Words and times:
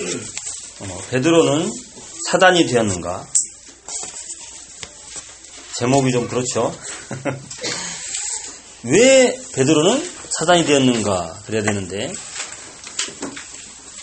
어, 0.00 0.98
베드로는 1.10 1.70
사단이 2.30 2.66
되었는가? 2.66 3.26
제목이 5.78 6.10
좀 6.10 6.26
그렇죠. 6.26 6.74
왜 8.84 9.38
베드로는 9.52 10.10
사단이 10.38 10.64
되었는가 10.64 11.42
그래야 11.44 11.62
되는데 11.62 12.10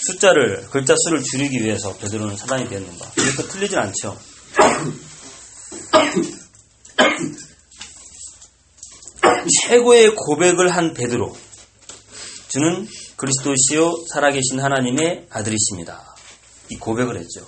숫자를 0.05 0.68
글자 0.70 0.94
수를 0.96 1.23
줄이기 1.23 1.64
위해서 1.64 1.96
베드로는 1.98 2.38
사단이 2.38 2.70
되었는가? 2.70 3.11
이것도 3.18 3.48
틀리진 3.48 3.79
않죠. 3.79 4.20
최고의 9.61 10.14
고백을 10.16 10.70
한 10.70 10.93
베드로. 10.93 11.36
주는 12.50 12.88
그리스도시요 13.18 14.06
살아계신 14.14 14.60
하나님의 14.60 15.28
아들이십니다. 15.30 16.16
이 16.70 16.75
고백을 16.75 17.18
했죠. 17.18 17.46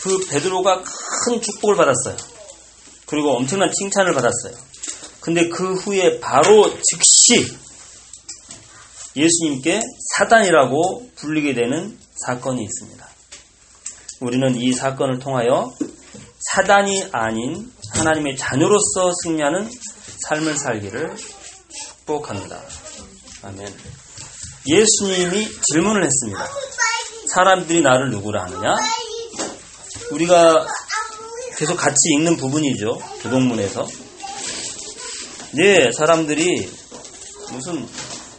그 0.00 0.26
베드로가 0.26 0.82
큰 0.82 1.40
축복을 1.40 1.76
받았어요. 1.76 2.16
그리고 3.06 3.36
엄청난 3.36 3.70
칭찬을 3.72 4.12
받았어요. 4.12 4.54
근데 5.20 5.48
그 5.48 5.74
후에 5.74 6.20
바로 6.20 6.70
즉시 6.82 7.56
예수님께 9.16 9.80
사단이라고 10.16 11.10
불리게 11.16 11.54
되는 11.54 11.98
사건이 12.26 12.62
있습니다. 12.62 13.08
우리는 14.20 14.56
이 14.56 14.72
사건을 14.72 15.18
통하여 15.18 15.72
사단이 16.52 17.08
아닌 17.12 17.72
하나님의 17.90 18.36
자녀로서 18.36 19.12
승리하는 19.22 19.70
삶을 20.28 20.56
살기를 20.56 21.16
축복합니다. 21.16 22.60
아멘. 23.44 23.66
예수님이 24.66 25.48
질문을 25.70 26.04
했습니다. 26.04 26.48
사람들이 27.34 27.82
나를 27.82 28.10
누구라 28.10 28.44
하느냐? 28.44 28.74
우리가 30.12 30.66
계속 31.58 31.76
같이 31.76 31.96
읽는 32.14 32.36
부분이죠. 32.38 32.98
교동문에서. 33.22 33.86
네, 35.52 35.92
사람들이 35.92 36.70
무슨 37.52 37.86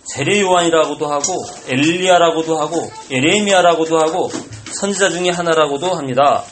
세례 0.06 0.42
요한이라고도 0.42 1.08
하고 1.08 1.46
엘리야라고도 1.68 2.60
하고 2.60 2.92
에레미야라고도 3.12 4.00
하고 4.00 4.32
선지자 4.80 5.10
중에 5.10 5.30
하나라고도 5.30 5.94
합니다. 5.94 6.44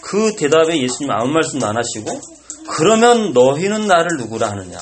그 0.00 0.34
대답에 0.36 0.80
예수님 0.80 1.10
아무 1.10 1.32
말씀도 1.32 1.66
안 1.66 1.76
하시고 1.76 2.20
그러면 2.70 3.32
너희는 3.32 3.86
나를 3.86 4.16
누구라 4.18 4.50
하느냐 4.50 4.78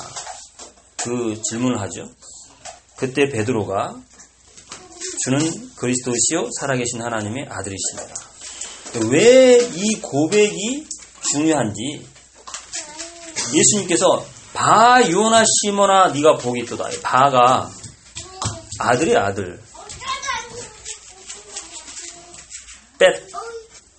그 1.02 1.40
질문을 1.42 1.80
하죠. 1.82 2.08
그때 2.96 3.28
베드로가 3.28 3.96
주는 5.24 5.70
그리스도시요 5.76 6.50
살아계신 6.60 7.02
하나님의 7.02 7.46
아들이십니다. 7.48 8.14
왜이 9.10 10.00
고백이 10.00 10.86
중요한지 11.30 12.06
예수님께서 13.52 14.24
바 14.52 15.02
요나 15.10 15.44
시모나 15.44 16.08
네가 16.08 16.36
복이 16.36 16.60
있도다. 16.60 16.88
바가 17.02 17.70
아들이 18.78 19.16
아들. 19.16 19.60
뺏, 22.98 23.26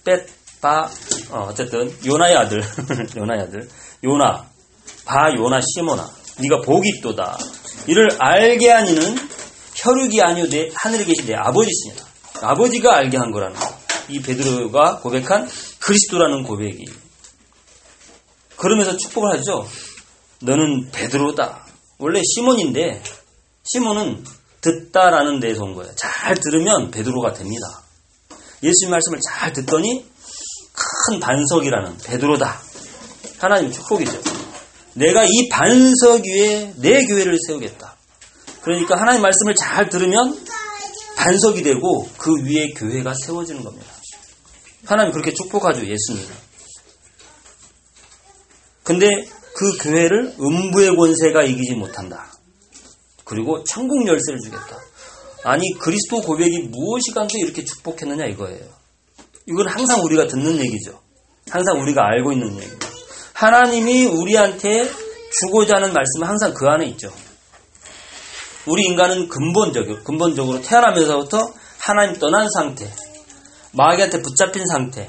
뺏, 0.04 0.28
바, 0.60 0.90
어, 1.30 1.48
어쨌든 1.50 1.96
요나의 2.04 2.36
아들, 2.36 2.64
요나의 3.16 3.42
아들, 3.44 3.70
요나, 4.04 4.50
바 5.06 5.32
요나 5.38 5.62
시모나, 5.62 6.10
네가 6.40 6.62
복이 6.62 6.90
있도다. 6.98 7.38
이를 7.88 8.10
알게 8.20 8.70
하니는 8.70 9.16
혈육이 9.76 10.22
아니오 10.22 10.50
내 10.50 10.70
하늘에 10.76 11.06
계신 11.06 11.26
내 11.26 11.36
아버지시냐. 11.36 11.96
아버지가 12.42 12.96
알게 12.96 13.18
한 13.18 13.32
거라는 13.32 13.56
거. 13.58 13.78
이 14.10 14.22
베드로가 14.22 15.00
고백한 15.00 15.50
그리스도라는 15.80 16.44
고백이. 16.44 16.86
그러면서 18.56 18.98
축복을 18.98 19.38
하죠. 19.38 19.68
너는 20.42 20.92
베드로다. 20.92 21.66
원래 22.00 22.22
시몬인데 22.24 23.02
시몬은 23.64 24.24
듣다라는 24.62 25.40
데에서 25.40 25.64
온 25.64 25.74
거예요. 25.76 25.94
잘 25.96 26.36
들으면 26.36 26.92
베드로가 26.92 27.34
됩니다. 27.34 27.84
예수님 28.64 28.92
말씀을 28.92 29.20
잘 29.22 29.54
듣더니 29.54 30.06
큰 30.74 31.20
반석이라는 31.20 31.98
베드로다. 31.98 32.60
하나님 33.40 33.72
축복이죠. 33.72 34.37
내가 34.98 35.24
이 35.26 35.50
반석 35.50 36.24
위에 36.26 36.74
내 36.78 37.06
교회를 37.06 37.38
세우겠다. 37.48 37.96
그러니까 38.62 39.00
하나님 39.00 39.22
말씀을 39.22 39.54
잘 39.56 39.90
들으면 39.90 40.38
반석이 41.16 41.62
되고 41.62 42.10
그 42.18 42.44
위에 42.44 42.74
교회가 42.74 43.14
세워지는 43.26 43.64
겁니다. 43.64 43.88
하나님 44.86 45.12
그렇게 45.12 45.34
축복하죠, 45.34 45.82
예수님. 45.82 46.26
근데 48.84 49.08
그 49.54 49.78
교회를 49.84 50.36
음부의 50.40 50.96
권세가 50.96 51.44
이기지 51.44 51.76
못한다. 51.76 52.32
그리고 53.24 53.64
천국 53.66 54.08
열쇠를 54.08 54.40
주겠다. 54.40 54.80
아니 55.44 55.64
그리스도 55.80 56.22
고백이 56.22 56.70
무엇이간도 56.70 57.38
이렇게 57.38 57.64
축복했느냐 57.64 58.26
이거예요. 58.26 58.66
이건 59.46 59.68
항상 59.70 60.04
우리가 60.04 60.28
듣는 60.28 60.58
얘기죠. 60.60 61.00
항상 61.50 61.80
우리가 61.82 62.04
알고 62.04 62.32
있는 62.34 62.56
얘기입니다. 62.56 62.87
하나님이 63.38 64.06
우리한테 64.06 64.90
주고자 65.40 65.76
하는 65.76 65.94
말씀은 65.94 66.28
항상 66.28 66.56
그 66.56 66.66
안에 66.66 66.88
있죠. 66.88 67.14
우리 68.66 68.84
인간은 68.86 69.30
근본적으로, 69.30 70.04
근본적으로 70.04 70.64
태어나면서부터 70.64 71.54
하나님 71.78 72.16
떠난 72.20 72.50
상태, 72.50 72.92
마귀한테 73.74 74.24
붙잡힌 74.24 74.66
상태, 74.66 75.08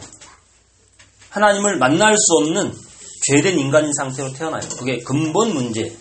하나님을 1.30 1.78
만날 1.78 2.18
수 2.18 2.34
없는 2.42 2.74
죄된 3.26 3.58
인간인 3.58 3.94
상태로 3.94 4.34
태어나요. 4.34 4.68
그게 4.78 4.98
근본 4.98 5.54
문제, 5.54 5.96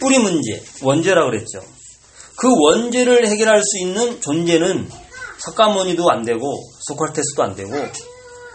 뿌리 0.00 0.18
문제, 0.18 0.64
원죄라고 0.80 1.30
그랬죠. 1.30 1.60
그 2.36 2.48
원죄를 2.48 3.26
해결할 3.26 3.60
수 3.62 3.78
있는 3.78 4.22
존재는 4.22 4.88
석가모니도 5.36 6.10
안 6.10 6.24
되고 6.24 6.50
소크라테스도 6.88 7.42
안 7.42 7.54
되고 7.54 7.72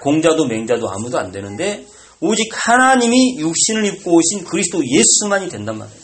공자도 0.01 0.47
맹자도 0.47 0.89
아무도 0.89 1.19
안 1.19 1.31
되는데 1.31 1.85
오직 2.19 2.50
하나님이 2.51 3.38
육신을 3.39 3.85
입고 3.85 4.16
오신 4.16 4.45
그리스도 4.45 4.81
예수만이 4.85 5.50
된단 5.50 5.78
말이에요. 5.78 6.00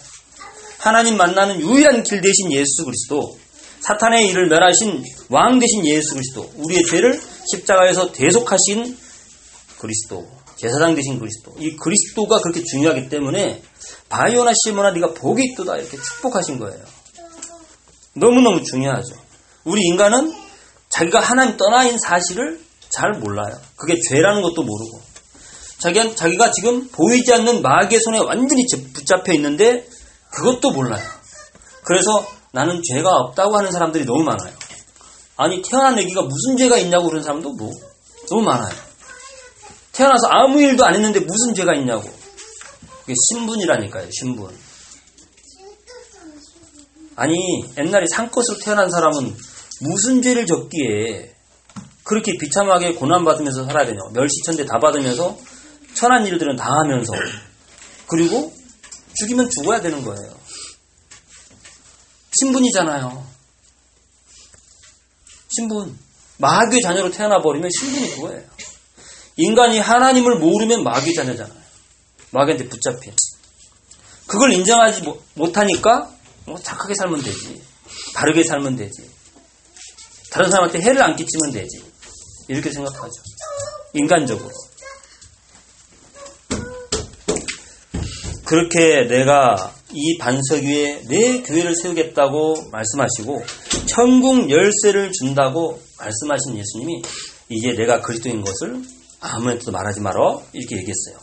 하나님 0.79 1.17
만나는 1.17 1.61
유일한 1.61 2.03
길 2.03 2.21
대신 2.21 2.51
예수 2.51 2.85
그리스도, 2.85 3.37
사탄의 3.79 4.27
일을 4.27 4.47
멸하신 4.47 5.03
왕 5.29 5.59
대신 5.59 5.85
예수 5.85 6.13
그리스도, 6.13 6.51
우리의 6.57 6.83
죄를 6.85 7.19
십자가에서 7.51 8.11
대속하신 8.11 8.97
그리스도, 9.79 10.27
제사장 10.55 10.95
되신 10.95 11.19
그리스도. 11.19 11.55
이 11.59 11.75
그리스도가 11.75 12.39
그렇게 12.41 12.63
중요하기 12.63 13.09
때문에 13.09 13.61
바이오나 14.09 14.51
시모나 14.63 14.91
네가 14.91 15.13
복이 15.13 15.43
있도다 15.51 15.77
이렇게 15.77 15.97
축복하신 15.97 16.59
거예요. 16.59 16.79
너무너무 18.15 18.63
중요하죠. 18.63 19.15
우리 19.63 19.81
인간은 19.83 20.33
자기가 20.89 21.19
하나님 21.19 21.57
떠나 21.57 21.83
있는 21.83 21.97
사실을 21.97 22.59
잘 22.89 23.11
몰라요. 23.19 23.59
그게 23.75 23.99
죄라는 24.09 24.41
것도 24.41 24.61
모르고. 24.61 25.01
자기, 25.83 26.15
자기가 26.15 26.51
지금 26.51 26.87
보이지 26.87 27.33
않는 27.33 27.61
마귀의 27.61 27.99
손에 27.99 28.19
완전히 28.19 28.65
붙잡혀 28.93 29.33
있는데 29.33 29.85
그것도 30.31 30.71
몰라요. 30.71 31.03
그래서 31.83 32.25
나는 32.53 32.81
죄가 32.81 33.09
없다고 33.09 33.57
하는 33.57 33.69
사람들이 33.69 34.05
너무 34.05 34.23
많아요. 34.23 34.53
아니, 35.35 35.61
태어난 35.61 35.99
애기가 35.99 36.21
무슨 36.21 36.55
죄가 36.55 36.77
있냐고 36.77 37.07
그러는 37.07 37.21
사람도 37.21 37.53
뭐, 37.55 37.71
너무 38.29 38.43
많아요. 38.43 38.73
태어나서 39.91 40.27
아무 40.29 40.61
일도 40.61 40.85
안 40.85 40.95
했는데 40.95 41.19
무슨 41.19 41.53
죄가 41.53 41.73
있냐고. 41.75 42.09
그게 43.01 43.13
신분이라니까요, 43.29 44.07
신분. 44.09 44.55
아니, 47.17 47.35
옛날에 47.77 48.05
상컷으로 48.09 48.57
태어난 48.63 48.89
사람은 48.89 49.35
무슨 49.81 50.21
죄를 50.21 50.45
졌기에 50.45 51.35
그렇게 52.03 52.37
비참하게 52.37 52.93
고난받으면서 52.93 53.65
살아야 53.65 53.85
되냐. 53.85 53.99
멸시천대 54.13 54.65
다 54.65 54.79
받으면서 54.79 55.37
천한 56.03 56.27
일들은 56.27 56.57
다 56.57 56.65
하면서 56.65 57.13
그리고 58.07 58.53
죽이면 59.15 59.49
죽어야 59.49 59.79
되는 59.79 60.03
거예요. 60.03 60.37
신분이잖아요. 62.37 63.25
신분. 65.55 65.97
마귀의 66.39 66.81
자녀로 66.81 67.11
태어나 67.11 67.41
버리면 67.41 67.69
신분이 67.79 68.15
그거예요. 68.15 68.43
인간이 69.37 69.79
하나님을 69.79 70.39
모르면 70.39 70.83
마귀의 70.83 71.13
자녀잖아요. 71.15 71.63
마귀한테 72.31 72.67
붙잡힌. 72.67 73.13
그걸 74.27 74.51
인정하지 74.51 75.03
못하니까 75.35 76.11
뭐 76.45 76.59
착하게 76.59 76.95
살면 76.95 77.21
되지. 77.21 77.63
바르게 78.13 78.43
살면 78.43 78.75
되지. 78.75 79.09
다른 80.31 80.51
사람한테 80.51 80.81
해를 80.81 81.01
안 81.01 81.15
끼치면 81.15 81.53
되지. 81.53 81.81
이렇게 82.49 82.69
생각하죠. 82.71 83.13
인간적으로. 83.93 84.51
그렇게 88.53 89.07
내가 89.07 89.73
이 89.93 90.19
반석 90.19 90.63
위에 90.63 91.01
내 91.07 91.41
교회를 91.41 91.75
세우겠다고 91.75 92.69
말씀하시고 92.71 93.43
천국 93.87 94.47
열쇠를 94.47 95.11
준다고 95.11 95.81
말씀하신 95.97 96.59
예수님이 96.59 97.01
이제 97.49 97.73
내가 97.73 98.01
그리스도인 98.01 98.43
것을 98.43 98.83
아무한테도 99.21 99.71
말하지 99.71 100.01
말어 100.01 100.43
이렇게 100.53 100.75
얘기했어요. 100.75 101.17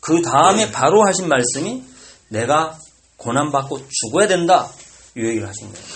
그 0.00 0.20
다음에 0.20 0.70
바로 0.72 1.06
하신 1.06 1.26
말씀이 1.26 1.82
내가 2.28 2.78
고난 3.16 3.50
받고 3.50 3.80
죽어야 3.88 4.28
된다 4.28 4.68
이 5.16 5.20
얘기를 5.20 5.48
하신 5.48 5.72
거예요. 5.72 5.86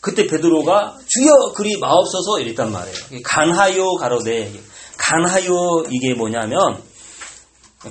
그때 0.00 0.26
베드로가 0.26 0.98
주여 1.06 1.52
그리 1.54 1.78
마옵소서 1.78 2.40
이랬단 2.40 2.72
말이에요. 2.72 2.96
간하요 3.22 3.92
가로되 3.94 4.52
간하요 4.96 5.84
이게 5.88 6.14
뭐냐면 6.14 6.82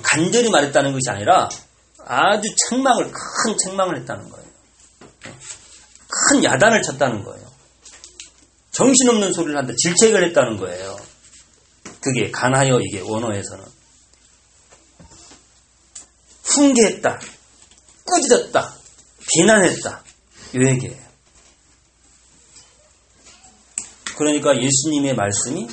간절히 0.02 0.50
말했다는 0.50 0.92
것이 0.92 1.08
아니라 1.08 1.48
아주 2.04 2.42
책망을 2.68 3.10
큰 3.12 3.56
책망을 3.64 3.98
했다는 4.00 4.28
거예요. 4.28 4.46
큰 6.08 6.44
야단을 6.44 6.82
쳤다는 6.82 7.24
거예요. 7.24 7.46
정신없는 8.72 9.32
소리를 9.32 9.56
한다. 9.56 9.72
질책을 9.76 10.22
했다는 10.28 10.58
거예요. 10.58 10.96
그게 12.00 12.30
간하여 12.30 12.78
이게 12.80 13.00
원어에서는 13.00 13.64
훈계했다. 16.44 17.20
꾸짖었다. 18.04 18.74
비난했다. 19.32 20.04
이 20.54 20.58
얘기예요. 20.68 21.06
그러니까 24.16 24.56
예수님의 24.56 25.14
말씀이 25.14 25.68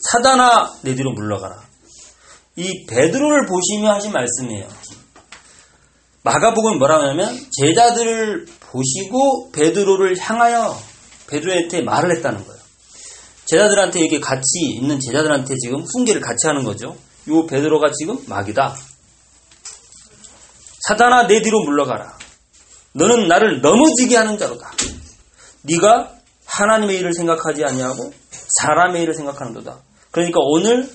사단아 0.00 0.78
내 0.82 0.94
뒤로 0.94 1.12
물러가라. 1.12 1.65
이 2.56 2.86
베드로를 2.86 3.46
보시며 3.46 3.92
하신 3.94 4.12
말씀이에요. 4.12 4.68
마가복음 6.22 6.78
뭐라고 6.78 7.04
하냐면 7.04 7.38
제자들을 7.60 8.46
보시고 8.60 9.52
베드로를 9.52 10.18
향하여 10.18 10.76
베드로한테 11.28 11.82
말을 11.82 12.16
했다는 12.16 12.44
거예요. 12.44 12.60
제자들한테 13.44 14.00
이렇게 14.00 14.20
같이 14.20 14.60
있는 14.74 14.98
제자들한테 14.98 15.54
지금 15.62 15.84
훈계를 15.94 16.20
같이 16.20 16.46
하는 16.46 16.64
거죠. 16.64 16.96
요 17.28 17.46
베드로가 17.46 17.92
지금 17.92 18.18
마귀다. 18.26 18.74
사단아 20.88 21.26
내 21.26 21.42
뒤로 21.42 21.62
물러가라. 21.64 22.16
너는 22.92 23.28
나를 23.28 23.60
넘어지게 23.60 24.16
하는 24.16 24.38
자로다. 24.38 24.72
네가 25.62 26.12
하나님의 26.46 26.96
일을 26.98 27.12
생각하지 27.12 27.64
아니하고 27.64 28.12
사람의 28.62 29.02
일을 29.02 29.14
생각하는도다. 29.14 29.78
그러니까 30.10 30.38
오늘 30.40 30.88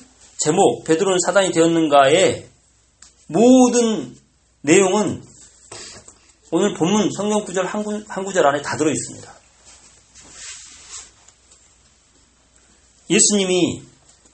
제목 0.43 0.83
베드로는 0.85 1.19
사단이 1.25 1.51
되었는가의 1.51 2.47
모든 3.27 4.15
내용은 4.61 5.23
오늘 6.51 6.73
본문 6.73 7.11
성경 7.15 7.45
구절 7.45 7.65
한, 7.65 7.83
구, 7.83 8.03
한 8.07 8.25
구절 8.25 8.45
안에 8.45 8.61
다 8.61 8.75
들어 8.75 8.89
있습니다. 8.91 9.31
예수님이 13.09 13.83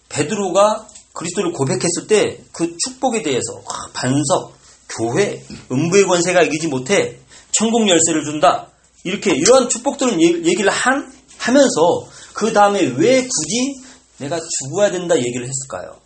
베드로가 0.10 0.88
그리스도를 1.14 1.52
고백했을 1.52 2.08
때 2.08 2.48
그 2.58 2.76
축복에 2.84 3.22
대해서 3.22 3.62
반석, 3.94 4.58
교회, 4.90 5.44
음부의 5.72 6.06
권세가 6.06 6.42
이기지 6.44 6.68
못해 6.68 7.20
천국 7.52 7.88
열쇠를 7.88 8.24
준다. 8.24 8.72
이렇게 9.04 9.36
이러한 9.36 9.70
축복들은 9.70 10.20
얘기를 10.22 10.72
한, 10.72 11.12
하면서 11.38 12.08
그 12.34 12.52
다음에 12.52 12.82
왜 12.82 13.22
굳이 13.22 13.87
내가 14.20 14.40
죽어야 14.40 14.92
된다 14.92 15.16
얘기를 15.18 15.48
했을까요? 15.48 16.00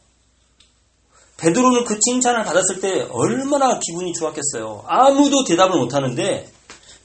베드로는 1.38 1.86
그 1.86 2.00
칭찬을 2.00 2.44
받았을 2.44 2.82
때 2.82 3.08
얼마나 3.10 3.80
기분이 3.80 4.14
좋았겠어요. 4.14 4.84
아무도 4.88 5.44
대답을 5.44 5.80
못 5.80 5.94
하는데 5.94 6.52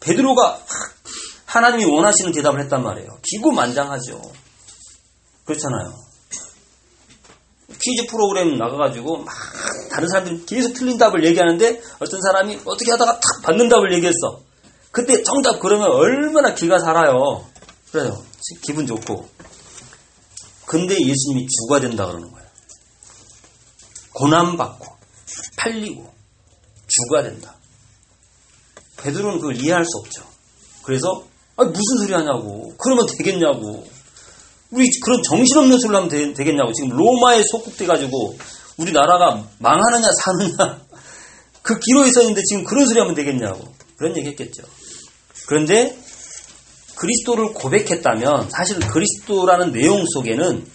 베드로가 0.01 0.61
하나님이 1.47 1.87
원하시는 1.87 2.33
대답을 2.33 2.61
했단 2.65 2.83
말이에요. 2.83 3.09
기고만장하죠. 3.23 4.21
그렇잖아요. 5.47 5.95
퀴즈 7.81 8.07
프로그램 8.09 8.59
나가가지고 8.59 9.19
막 9.19 9.35
다른 9.91 10.09
사람들이 10.09 10.45
계속 10.45 10.75
틀린 10.75 10.99
답을 10.99 11.25
얘기하는데 11.25 11.81
어떤 11.99 12.21
사람이 12.21 12.61
어떻게 12.65 12.91
하다가 12.91 13.13
탁 13.15 13.23
받는 13.43 13.69
답을 13.69 13.93
얘기했어. 13.95 14.41
그때 14.91 15.23
정답 15.23 15.61
그러면 15.61 15.91
얼마나 15.91 16.55
기가 16.55 16.79
살아요. 16.79 17.47
그래요. 17.91 18.23
기분 18.63 18.87
좋고. 18.87 19.29
근데 20.67 20.95
예수님이 20.95 21.47
죽어야 21.47 21.81
된다 21.81 22.07
그러는 22.07 22.31
거예요. 22.31 22.47
고난받고 24.15 24.87
팔리고 25.57 26.13
죽어야 26.89 27.23
된다. 27.23 27.55
베드로는 28.99 29.41
그걸 29.41 29.57
이해할 29.63 29.85
수 29.85 29.99
없죠. 29.99 30.23
그래서 30.83 31.25
아, 31.57 31.65
무슨 31.65 31.99
소리 32.01 32.13
하냐고. 32.13 32.75
그러면 32.79 33.07
되겠냐고. 33.17 33.87
우리 34.71 34.89
그런 35.05 35.23
정신없는 35.23 35.79
소리를 35.79 35.97
하면 35.97 36.35
되, 36.35 36.45
겠냐고 36.45 36.73
지금 36.73 36.91
로마에 36.91 37.41
속국돼가지고 37.51 38.37
우리나라가 38.77 39.49
망하느냐 39.59 40.09
사느냐. 40.25 40.81
그 41.63 41.79
기로에 41.79 42.11
서 42.11 42.21
있는데 42.23 42.43
지금 42.43 42.65
그런 42.65 42.87
소리 42.87 43.01
하면 43.01 43.15
되겠냐고. 43.15 43.65
그런 43.97 44.17
얘기 44.17 44.29
했겠죠. 44.29 44.63
그런데 45.49 45.97
그리스도를 46.97 47.53
고백했다면 47.53 48.51
사실 48.51 48.79
그리스도라는 48.81 49.73
내용 49.73 50.05
속에는 50.07 50.67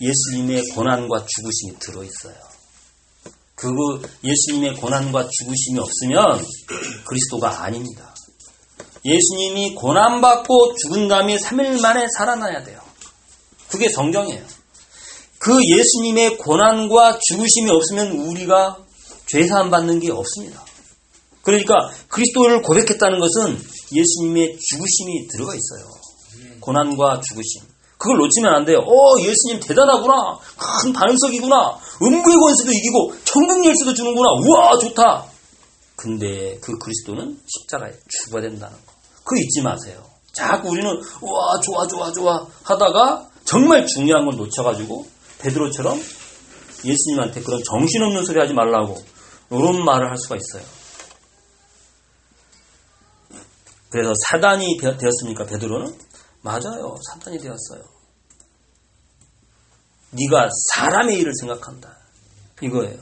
예수님의 0.00 0.68
고난과 0.74 1.26
죽으심이 1.26 1.78
들어있어요. 1.78 2.34
그 3.54 3.68
예수님의 4.24 4.74
고난과 4.76 5.28
죽으심이 5.28 5.78
없으면 5.78 6.44
그리스도가 7.04 7.62
아닙니다. 7.62 8.14
예수님이 9.04 9.74
고난받고 9.74 10.74
죽은 10.76 11.08
다음에 11.08 11.36
3일 11.36 11.80
만에 11.80 12.06
살아나야 12.16 12.64
돼요. 12.64 12.80
그게 13.68 13.88
성경이에요. 13.88 14.44
그 15.38 15.58
예수님의 15.64 16.38
고난과 16.38 17.18
죽으심이 17.20 17.70
없으면 17.70 18.12
우리가 18.12 18.78
죄사함 19.26 19.70
받는 19.70 20.00
게 20.00 20.10
없습니다. 20.10 20.64
그러니까 21.42 21.74
그리스도를 22.08 22.62
고백했다는 22.62 23.18
것은 23.18 23.58
예수님의 23.94 24.58
죽으심이 24.58 25.28
들어가 25.28 25.52
있어요. 25.54 25.90
고난과 26.60 27.20
죽으심. 27.20 27.62
그걸 27.98 28.18
놓치면 28.18 28.52
안 28.52 28.64
돼요. 28.64 28.78
어, 28.78 29.20
예수님 29.20 29.60
대단하구나. 29.60 30.38
큰 30.56 30.92
반석이구나. 30.92 31.78
음부의 32.02 32.36
권세도 32.36 32.72
이기고 32.72 33.14
천국 33.24 33.64
열쇠도 33.64 33.94
주는구나. 33.94 34.28
우와, 34.44 34.78
좋다. 34.78 35.24
근데 35.94 36.58
그 36.62 36.76
그리스도는 36.78 37.38
십자가에 37.46 37.92
죽어야 38.08 38.42
된다는 38.42 38.76
거. 38.84 38.92
그거 39.22 39.36
잊지 39.40 39.62
마세요. 39.62 40.02
자꾸 40.34 40.70
우리는 40.70 40.90
우와, 41.20 41.60
좋아, 41.60 41.86
좋아, 41.86 42.10
좋아 42.10 42.46
하다가 42.64 43.28
정말 43.44 43.86
중요한 43.86 44.24
걸 44.24 44.36
놓쳐가지고 44.36 45.06
베드로처럼 45.38 46.00
예수님한테 46.84 47.42
그런 47.42 47.62
정신없는 47.70 48.24
소리 48.24 48.40
하지 48.40 48.52
말라고 48.52 49.00
이런 49.50 49.84
말을 49.84 50.10
할 50.10 50.16
수가 50.18 50.36
있어요. 50.36 50.64
그래서 53.92 54.10
사단이 54.30 54.78
되었습니까? 54.78 55.44
베드로는 55.44 55.94
맞아요. 56.40 56.96
사단이 57.10 57.38
되었어요. 57.38 57.82
네가 60.10 60.48
사람의 60.74 61.18
일을 61.18 61.32
생각한다. 61.38 61.98
이거예요. 62.62 62.98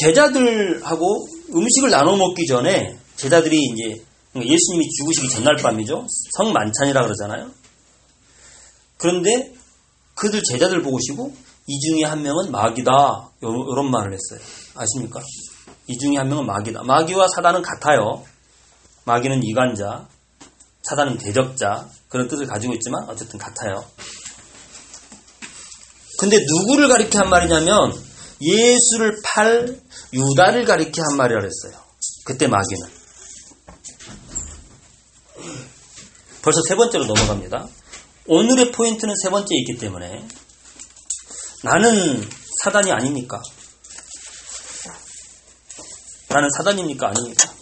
제자들하고 0.00 1.26
음식을 1.54 1.90
나눠 1.90 2.16
먹기 2.16 2.46
전에 2.46 2.98
제자들이 3.16 3.60
이제 3.60 4.02
예수님이 4.34 4.88
죽으시기 4.98 5.28
전날 5.28 5.56
밤이죠. 5.56 6.06
성만찬이라 6.38 7.02
그러잖아요. 7.02 7.50
그런데 8.96 9.52
그들 10.14 10.42
제자들 10.50 10.82
보고시고 10.82 11.34
이 11.66 11.78
중에 11.80 12.04
한 12.04 12.22
명은 12.22 12.50
마귀다. 12.50 13.32
이런 13.42 13.90
말을 13.90 14.14
했어요. 14.14 14.40
아십니까? 14.74 15.20
이 15.88 15.98
중에 15.98 16.16
한 16.16 16.28
명은 16.28 16.46
마귀다. 16.46 16.84
마귀와 16.84 17.26
사단은 17.36 17.60
같아요. 17.60 18.24
마귀는 19.04 19.42
이간자, 19.42 20.08
사단은 20.82 21.18
대적자 21.18 21.88
그런 22.08 22.28
뜻을 22.28 22.46
가지고 22.46 22.74
있지만 22.74 23.08
어쨌든 23.08 23.38
같아요. 23.38 23.84
근데 26.18 26.36
누구를 26.38 26.88
가리켜 26.88 27.20
한 27.20 27.30
말이냐면 27.30 27.92
예수를 28.40 29.16
팔 29.24 29.80
유다를 30.12 30.64
가리켜 30.64 31.02
한 31.02 31.16
말이라 31.16 31.40
그랬어요. 31.40 31.82
그때 32.24 32.46
마귀는. 32.46 33.02
벌써 36.42 36.60
세 36.68 36.74
번째로 36.74 37.06
넘어갑니다. 37.06 37.68
오늘의 38.26 38.72
포인트는 38.72 39.14
세 39.22 39.30
번째에 39.30 39.58
있기 39.58 39.78
때문에 39.78 40.26
나는 41.62 42.28
사단이 42.62 42.92
아닙니까? 42.92 43.40
나는 46.28 46.48
사단입니까? 46.56 47.08
아닙니까? 47.08 47.61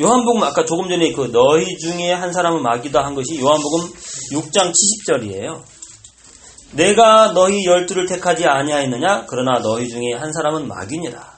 요한복음 0.00 0.42
아까 0.42 0.64
조금 0.64 0.88
전에 0.88 1.12
그 1.12 1.30
너희 1.30 1.76
중에 1.78 2.12
한 2.12 2.32
사람은 2.32 2.62
마귀다 2.62 3.04
한 3.04 3.14
것이 3.14 3.38
요한복음 3.38 3.92
6장 4.32 4.72
70절이에요. 4.72 5.62
내가 6.72 7.32
너희 7.32 7.64
열두를 7.64 8.06
택하지 8.06 8.46
아니하였느냐? 8.46 9.26
그러나 9.26 9.60
너희 9.60 9.88
중에 9.88 10.14
한 10.18 10.32
사람은 10.32 10.66
마귀니라. 10.66 11.34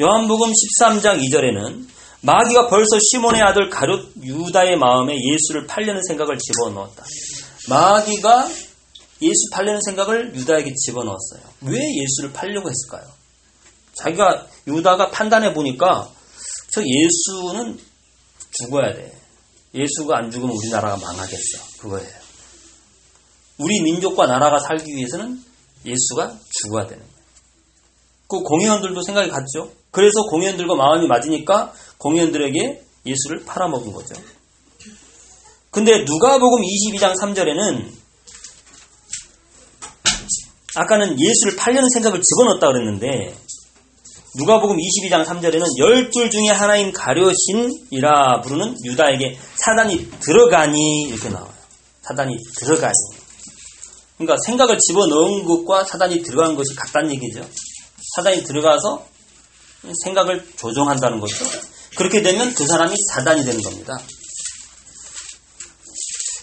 요한복음 0.00 0.50
13장 0.50 1.20
2절에는 1.20 1.86
마귀가 2.22 2.68
벌써 2.68 2.98
시몬의 2.98 3.42
아들 3.42 3.68
가룟 3.68 4.12
유다의 4.22 4.78
마음에 4.78 5.14
예수를 5.14 5.66
팔려는 5.66 6.00
생각을 6.08 6.38
집어넣었다. 6.38 7.04
마귀가 7.68 8.48
예수 9.20 9.50
팔려는 9.52 9.80
생각을 9.82 10.34
유다에게 10.34 10.72
집어넣었어요. 10.74 11.42
왜 11.66 11.78
예수를 11.78 12.32
팔려고 12.32 12.70
했을까요? 12.70 13.04
자기가 13.94 14.46
유다가 14.66 15.10
판단해 15.10 15.52
보니까 15.52 16.08
저 16.74 16.82
예수는 16.82 17.78
죽어야 18.50 18.92
돼. 18.94 19.16
예수가 19.74 20.18
안 20.18 20.30
죽으면 20.30 20.56
우리나라가 20.56 20.96
망하겠어. 20.96 21.78
그거예요. 21.78 22.08
우리 23.58 23.80
민족과 23.80 24.26
나라가 24.26 24.58
살기 24.58 24.92
위해서는 24.92 25.40
예수가 25.84 26.36
죽어야 26.50 26.88
되는 26.88 27.00
거예요. 27.00 27.14
그 28.26 28.40
공회원들도 28.40 29.02
생각이 29.02 29.30
같죠. 29.30 29.70
그래서 29.92 30.22
공회원들과 30.30 30.74
마음이 30.74 31.06
맞으니까 31.06 31.72
공회원들에게 31.98 32.82
예수를 33.06 33.44
팔아먹은 33.44 33.92
거죠. 33.92 34.20
근데 35.70 36.02
누가복음 36.04 36.60
22장 36.62 37.14
3절에는 37.20 37.92
아까는 40.76 41.16
예수를 41.20 41.56
팔려는 41.56 41.88
생각을 41.90 42.20
집어넣었다 42.20 42.66
그랬는데 42.66 43.36
누가복음 44.36 44.76
22장 44.76 45.24
3절에는 45.24 45.78
열둘 45.78 46.30
중에 46.30 46.48
하나인 46.48 46.92
가려신이라 46.92 48.40
부르는 48.40 48.74
유다에게 48.84 49.38
사단이 49.54 50.10
들어가니 50.20 51.02
이렇게 51.08 51.28
나와요. 51.28 51.52
사단이 52.02 52.36
들어가니. 52.58 52.92
그러니까 54.18 54.36
생각을 54.44 54.76
집어넣은 54.78 55.44
것과 55.44 55.84
사단이 55.84 56.22
들어간 56.22 56.56
것이 56.56 56.74
같다는 56.74 57.12
얘기죠. 57.12 57.48
사단이 58.16 58.42
들어가서 58.42 59.06
생각을 60.04 60.44
조종한다는 60.56 61.20
거죠. 61.20 61.36
그렇게 61.96 62.22
되면 62.22 62.54
그 62.54 62.66
사람이 62.66 62.94
사단이 63.12 63.44
되는 63.44 63.62
겁니다. 63.62 63.96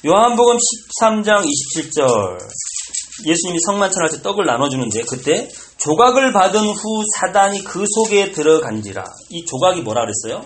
요한복음 0.05 0.57
13장 0.57 1.45
27절 1.45 2.39
예수님이 3.27 3.59
성만찬 3.65 4.01
할 4.01 4.09
때 4.11 4.21
떡을 4.21 4.45
나눠주는데 4.45 5.01
그때 5.03 5.49
조각을 5.83 6.31
받은 6.31 6.59
후 6.59 7.03
사단이 7.17 7.63
그 7.63 7.85
속에 7.87 8.31
들어간지라. 8.31 9.03
이 9.29 9.45
조각이 9.45 9.81
뭐라 9.81 10.05
그랬어요? 10.05 10.45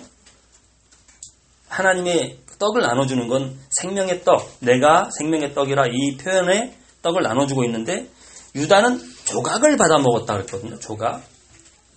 하나님의 1.68 2.38
떡을 2.58 2.82
나눠주는 2.82 3.28
건 3.28 3.60
생명의 3.82 4.24
떡, 4.24 4.50
내가 4.62 5.10
생명의 5.18 5.54
떡이라 5.54 5.88
이 5.92 6.16
표현에 6.16 6.78
떡을 7.02 7.22
나눠주고 7.22 7.66
있는데 7.66 8.08
유다는 8.56 9.02
조각을 9.26 9.76
받아 9.76 9.98
먹었다 9.98 10.36
그랬거든요. 10.36 10.80
조각. 10.80 11.22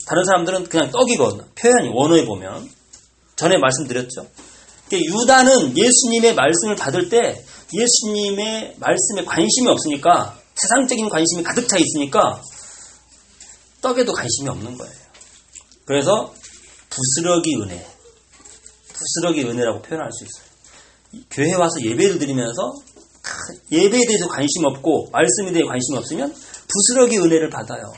다른 0.08 0.24
사람들은 0.24 0.64
그냥 0.64 0.90
떡이거든요. 0.90 1.44
표현이 1.54 1.90
원어에 1.94 2.24
보면 2.24 2.68
전에 3.36 3.56
말씀드렸죠. 3.58 4.26
유다는 4.90 5.76
예수님의 5.76 6.34
말씀을 6.34 6.74
받을 6.74 7.08
때 7.08 7.40
예수님의 7.72 8.76
말씀에 8.78 9.24
관심이 9.24 9.68
없으니까 9.68 10.34
세상적인 10.56 11.08
관심이 11.08 11.44
가득 11.44 11.68
차 11.68 11.76
있으니까 11.78 12.42
떡에도 13.88 14.12
관심이 14.12 14.48
없는 14.50 14.76
거예요. 14.76 14.94
그래서 15.86 16.34
부스러기 16.90 17.56
은혜, 17.62 17.86
부스러기 18.92 19.44
은혜라고 19.44 19.82
표현할 19.82 20.10
수 20.12 20.24
있어요. 20.24 21.24
교회 21.30 21.54
와서 21.54 21.80
예배를 21.80 22.18
드리면서 22.18 22.74
예배에 23.72 24.00
대해서 24.06 24.28
관심 24.28 24.64
없고 24.66 25.08
말씀에 25.10 25.52
대해 25.52 25.64
관심 25.64 25.96
없으면 25.96 26.34
부스러기 26.68 27.18
은혜를 27.18 27.48
받아요. 27.48 27.92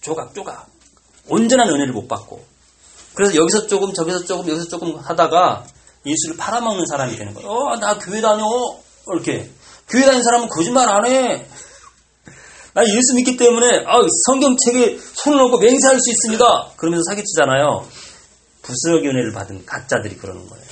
조각조각. 0.00 0.68
온전한 1.28 1.68
은혜를 1.68 1.92
못 1.92 2.08
받고. 2.08 2.44
그래서 3.14 3.34
여기서 3.34 3.66
조금 3.66 3.92
저기서 3.92 4.24
조금 4.24 4.48
여기서 4.48 4.68
조금 4.68 4.96
하다가 4.96 5.66
예수를 6.06 6.36
팔아먹는 6.36 6.86
사람이 6.86 7.16
되는 7.16 7.32
거예요. 7.34 7.48
어, 7.48 7.76
나 7.78 7.98
교회 7.98 8.20
다녀. 8.20 8.44
이렇게. 9.12 9.50
교회 9.88 10.04
다니는 10.04 10.22
사람은 10.22 10.48
거짓말 10.48 10.88
안 10.88 11.06
해. 11.06 11.46
나 12.74 12.84
예수 12.84 13.14
믿기 13.14 13.36
때문에 13.36 13.84
아, 13.86 14.00
성경책에 14.26 14.98
손을 15.14 15.40
얹고 15.44 15.58
맹세할 15.58 15.98
수 16.00 16.10
있습니다. 16.10 16.72
그러면서 16.76 17.02
사기치잖아요. 17.10 17.86
부스러기 18.62 19.08
은혜를 19.08 19.32
받은 19.32 19.64
가짜들이 19.64 20.16
그러는 20.16 20.46
거예요. 20.48 20.64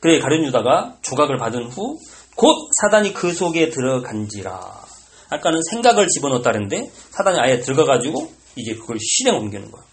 그래 0.00 0.18
가룟 0.18 0.44
유다가 0.46 0.96
조각을 1.02 1.36
받은 1.36 1.64
후 1.70 1.98
곧 2.36 2.68
사단이 2.82 3.14
그 3.14 3.32
속에 3.32 3.70
들어간지라. 3.70 4.84
아까는 5.30 5.60
생각을 5.70 6.06
집어넣었다는데 6.06 6.90
사단이 7.10 7.38
아예 7.40 7.60
들어가가지고 7.60 8.30
이제 8.56 8.74
그걸 8.74 8.98
실행 9.00 9.36
옮기는 9.36 9.70
거예요. 9.70 9.84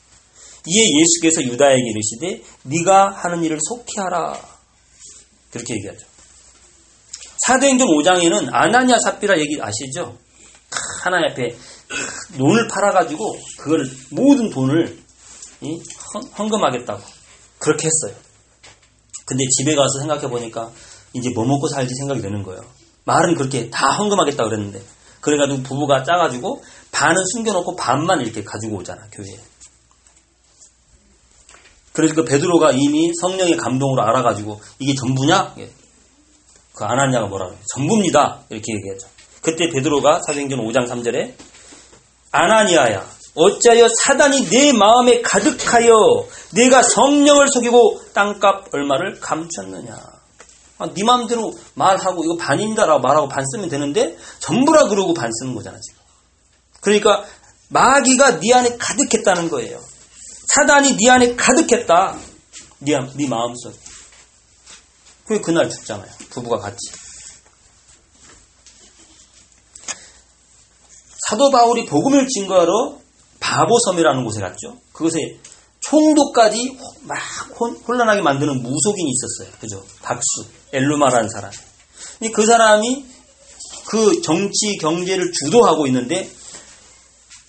이에 0.68 0.84
예수께서 1.00 1.42
유다에게 1.42 1.82
이르시되 1.82 2.44
네가 2.64 3.12
하는 3.12 3.44
일을 3.44 3.58
속히 3.62 4.00
하라. 4.00 4.40
그렇게 5.52 5.76
얘기하죠. 5.76 6.06
사도행전 7.48 7.88
5장에는 7.88 8.50
아나니아 8.52 9.00
삽비라 9.00 9.40
얘기 9.40 9.58
아시죠? 9.60 10.18
하나님 11.04 11.32
앞에 11.32 11.56
논을 12.38 12.68
팔아가지고 12.68 13.38
그걸 13.60 13.86
모든 14.12 14.50
돈을 14.50 14.98
헌금하겠다고 16.38 17.02
그렇게 17.60 17.88
했어요. 17.88 18.20
근데 19.26 19.44
집에 19.58 19.76
가서 19.76 20.00
생각해 20.00 20.28
보니까 20.28 20.72
이제 21.14 21.30
뭐 21.34 21.46
먹고 21.46 21.68
살지 21.68 21.94
생각이 22.00 22.22
드는 22.22 22.44
거예요. 22.44 22.62
말은 23.06 23.36
그렇게 23.36 23.70
다 23.70 23.92
헌금하겠다고 23.98 24.50
그랬는데 24.50 24.82
그래가지고 25.22 25.64
부부가 25.64 26.04
짜가지고 26.04 26.64
반은 26.92 27.24
숨겨놓고 27.34 27.76
반만 27.76 28.22
이렇게 28.22 28.44
가지고 28.44 28.78
오잖아 28.78 29.08
교회에. 29.12 29.40
그래서 31.94 32.16
그 32.16 32.26
베드로가 32.26 32.72
이미 32.72 33.12
성령의 33.22 33.56
감동으로 33.56 34.02
알아가지고 34.04 34.60
이게 34.80 34.96
전부냐? 34.96 35.56
예. 35.60 35.72
그 36.74 36.84
아나니아가 36.86 37.28
뭐라 37.28 37.46
그래요? 37.48 37.60
전부입니다. 37.76 38.46
이렇게 38.50 38.74
얘기하죠. 38.74 39.08
그때 39.44 39.70
베드로가 39.70 40.22
사도행전 40.26 40.60
5장 40.60 40.90
3절에 40.90 41.34
아나니아야 42.32 43.08
어찌하여 43.36 43.88
사단이 44.04 44.50
내 44.50 44.74
마음에 44.74 45.22
가득하여 45.22 45.94
내가 46.54 46.82
성령을 46.82 47.48
속이고 47.48 48.02
땅값 48.14 48.74
얼마를 48.74 49.20
감췄느냐. 49.20 49.98
아, 50.78 50.88
네 50.94 51.04
마음대로 51.04 51.54
말하고 51.76 52.24
이거 52.24 52.38
반입니다라고 52.38 53.00
말하고 53.00 53.28
반 53.28 53.44
쓰면 53.46 53.70
되는데 53.70 54.18
전부라 54.40 54.88
그러고 54.88 55.14
반 55.14 55.32
쓰는 55.32 55.56
거잖아 55.56 55.78
지금. 55.80 56.02
그러니까 56.82 57.26
마귀가 57.70 58.40
네 58.40 58.54
안에 58.54 58.78
가득했다는 58.78 59.50
거예요. 59.50 59.80
사단이 60.54 60.98
네 60.98 61.10
안에 61.10 61.36
가득했다. 61.36 62.18
네, 62.80 63.00
네 63.16 63.28
마음속. 63.28 63.74
그게 65.26 65.42
그날 65.42 65.70
죽잖아요. 65.70 66.10
부부가 66.30 66.58
같이. 66.58 67.03
사도 71.28 71.50
바울이 71.50 71.86
복음을 71.86 72.28
증거하러 72.28 72.98
바보섬이라는 73.40 74.24
곳에 74.24 74.42
갔죠. 74.42 74.78
그곳에 74.92 75.38
총독까지 75.82 76.78
막 77.02 77.18
혼란하게 77.88 78.22
만드는 78.22 78.62
무속인이 78.62 79.12
있었어요. 79.12 79.54
그죠? 79.60 79.84
박수, 80.02 80.46
엘루마라는 80.72 81.30
사람. 81.30 81.52
그 82.34 82.46
사람이 82.46 83.06
그 83.88 84.22
정치, 84.22 84.78
경제를 84.78 85.32
주도하고 85.32 85.88
있는데 85.88 86.30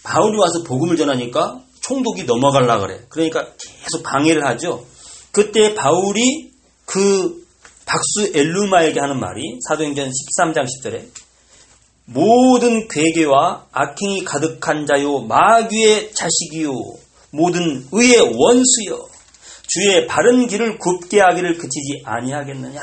바울이 0.03 0.37
와서 0.39 0.63
복음을 0.65 0.97
전하니까 0.97 1.61
총독이 1.81 2.25
넘어갈라 2.25 2.79
그래. 2.81 3.05
그러니까 3.09 3.47
계속 3.59 4.03
방해를 4.03 4.47
하죠. 4.49 4.85
그때 5.33 5.75
바울이 5.75 6.51
그 6.85 7.45
박수 7.87 8.31
엘루마에게 8.35 8.99
하는 9.01 9.21
말이 9.21 9.59
사도행전 9.69 10.11
13장 10.11 10.65
10절에 10.65 11.09
모든 12.15 12.87
괴계와 12.87 13.67
악행이 13.73 14.25
가득한 14.25 14.87
자요 14.87 15.21
마귀의 15.23 16.15
자식이요. 16.15 16.71
모든 17.31 17.89
의의 17.91 18.21
원수요. 18.21 19.09
주의 19.67 20.07
바른 20.07 20.47
길을 20.47 20.79
굽게 20.79 21.21
하기를 21.21 21.59
그치지 21.59 22.03
아니하겠느냐? 22.05 22.81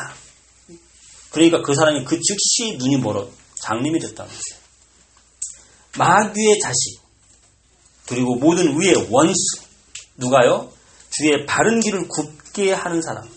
그러니까 1.31 1.61
그 1.61 1.73
사람이 1.73 2.03
그 2.03 2.19
즉시 2.19 2.75
눈이 2.77 2.97
멀어 2.97 3.29
장님이 3.55 3.99
됐다는 3.99 4.29
거죠 4.29 4.55
마귀의 5.97 6.59
자식 6.59 6.99
그리고 8.07 8.35
모든 8.35 8.67
의의 8.81 9.07
원수. 9.09 9.61
누가요? 10.17 10.73
주의 11.09 11.45
바른 11.45 11.79
길을 11.79 12.09
굽게 12.09 12.73
하는 12.73 13.01
사람 13.01 13.29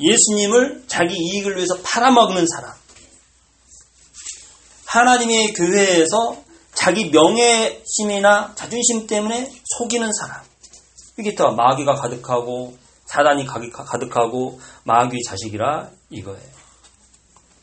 예수님을 0.00 0.84
자기 0.86 1.14
이익을 1.14 1.56
위해서 1.56 1.76
팔아먹는 1.82 2.46
사람. 2.46 2.74
하나님의 4.86 5.52
교회에서 5.54 6.42
자기 6.74 7.10
명예심이나 7.10 8.54
자존심 8.54 9.06
때문에 9.06 9.52
속이는 9.78 10.10
사람. 10.12 10.42
이게 11.18 11.34
더 11.34 11.50
마귀가 11.52 11.94
가득하고 11.94 12.76
사단이 13.06 13.46
가득하고 13.46 14.60
마귀 14.84 15.22
자식이라 15.24 15.90
이거예요. 16.10 16.58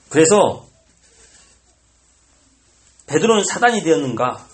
그래서 0.10 0.66
베드로는 3.08 3.44
사단이 3.46 3.84
되었는가? 3.84 4.48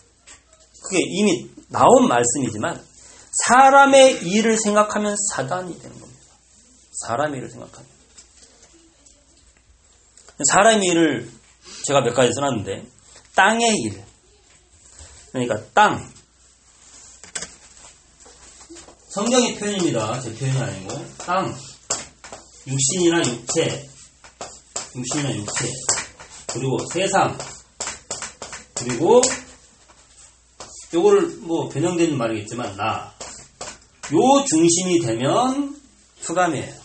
그게 0.83 0.99
이미 1.01 1.49
나온 1.69 2.07
말씀이지만 2.07 2.83
사람의 3.47 4.23
일을 4.23 4.57
생각하면 4.57 5.15
사단이 5.33 5.79
겁니다. 5.79 6.00
사람의 7.05 7.39
일을 7.39 7.49
생각하면. 7.49 7.89
사람의 10.51 10.87
일을 10.89 11.31
제가 11.85 12.01
몇 12.01 12.13
가지 12.13 12.31
써놨는데 12.33 12.85
땅의 13.35 13.75
일. 13.77 14.03
그러니까 15.31 15.63
땅. 15.73 16.11
성경의 19.09 19.55
표현입니다. 19.55 20.19
제 20.21 20.33
표현이 20.33 20.59
아니고 20.59 21.05
땅. 21.17 21.55
육신이나 22.67 23.19
육체. 23.27 23.89
육신이나 24.95 25.35
육체. 25.35 25.69
그리고 26.53 26.77
세상. 26.93 27.37
그리고 28.75 29.21
요거를 30.93 31.37
뭐 31.39 31.69
변형된 31.69 32.17
말이겠지만 32.17 32.75
나. 32.75 33.13
요 34.13 34.45
중심이 34.45 34.99
되면 34.99 35.79
흑암이에요. 36.21 36.80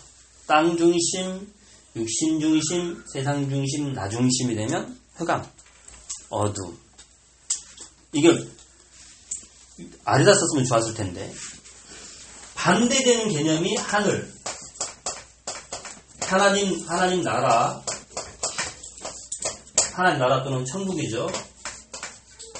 땅 0.47 0.77
중심, 0.77 1.53
육신 1.95 2.39
중심, 2.39 3.03
세상 3.11 3.49
중심, 3.49 3.93
나 3.93 4.07
중심이 4.07 4.55
되면 4.55 4.97
흑암, 5.15 5.45
어둠. 6.29 6.77
이게 8.13 8.29
아래다 10.05 10.33
썼으면 10.33 10.65
좋았을 10.65 10.93
텐데 10.93 11.31
반대되는 12.55 13.29
개념이 13.29 13.75
하늘. 13.75 14.31
하나님 16.21 16.85
하나님 16.87 17.23
나라 17.23 17.81
하나님 19.93 20.19
나라 20.19 20.43
또는 20.43 20.65
천국이죠. 20.65 21.27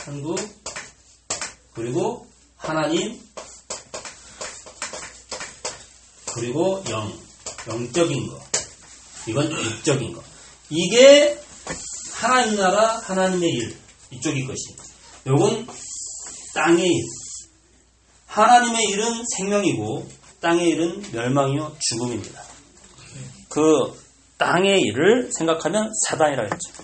천국 0.03 0.39
그리고 1.73 2.27
하나님 2.55 3.21
그리고 6.33 6.83
영 6.89 7.26
영적인 7.67 8.27
거. 8.27 8.39
이건 9.27 9.51
육적인 9.51 10.13
거. 10.13 10.23
이게 10.69 11.39
하나님 12.13 12.55
나라 12.55 12.97
하나님의 12.99 13.49
일. 13.49 13.77
이쪽이 14.11 14.45
것이 14.45 14.61
요건 15.27 15.67
땅의 16.53 16.87
일. 16.87 17.03
하나님의 18.27 18.83
일은 18.85 19.23
생명이고 19.37 20.07
땅의 20.41 20.69
일은 20.69 21.03
멸망이요 21.11 21.75
죽음입니다. 21.79 22.41
그 23.49 23.93
땅의 24.37 24.81
일을 24.81 25.31
생각하면 25.37 25.91
사단이라 26.07 26.43
했죠. 26.43 26.83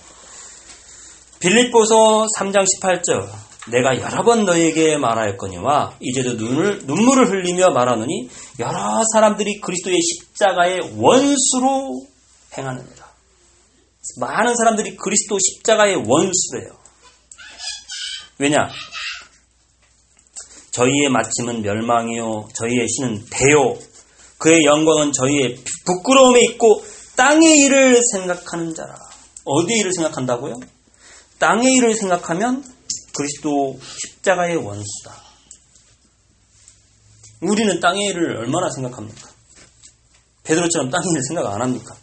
빌립보서 1.39 2.27
3장 2.37 2.65
18절 2.81 3.29
내가 3.71 3.97
여러 3.99 4.23
번 4.23 4.45
너에게 4.45 4.97
말하였거니와 4.97 5.97
이제도 6.01 6.33
눈을 6.33 6.79
눈물을 6.85 7.29
흘리며 7.29 7.69
말하느니 7.71 8.29
여러 8.59 9.01
사람들이 9.13 9.61
그리스도의 9.61 9.97
십자가의 10.01 10.79
원수로 10.97 12.05
행하느니라. 12.57 13.13
많은 14.19 14.55
사람들이 14.55 14.97
그리스도 14.97 15.37
십자가의 15.39 15.95
원수래요. 15.95 16.77
왜냐? 18.37 18.57
저희의 20.71 21.09
마침은 21.09 21.61
멸망이요 21.61 22.49
저희의 22.55 22.87
신은 22.89 23.25
대요 23.29 23.77
그의 24.39 24.65
영광은 24.65 25.13
저희의 25.13 25.57
부끄러움에 25.85 26.41
있고 26.49 26.83
땅의 27.15 27.59
일을 27.59 28.01
생각하는 28.11 28.75
자라. 28.75 28.95
어디 29.45 29.73
일을 29.73 29.93
생각한다고요? 29.93 30.59
땅의 31.39 31.73
일을 31.75 31.93
생각하면 31.93 32.63
그리스도 33.15 33.79
십자가의 34.01 34.57
원수다. 34.57 35.21
우리는 37.41 37.79
땅의 37.79 38.07
일을 38.07 38.37
얼마나 38.37 38.69
생각합니까? 38.71 39.29
베드로처럼 40.43 40.89
땅의 40.89 41.07
일을 41.11 41.23
생각 41.23 41.53
안 41.53 41.61
합니까? 41.61 41.95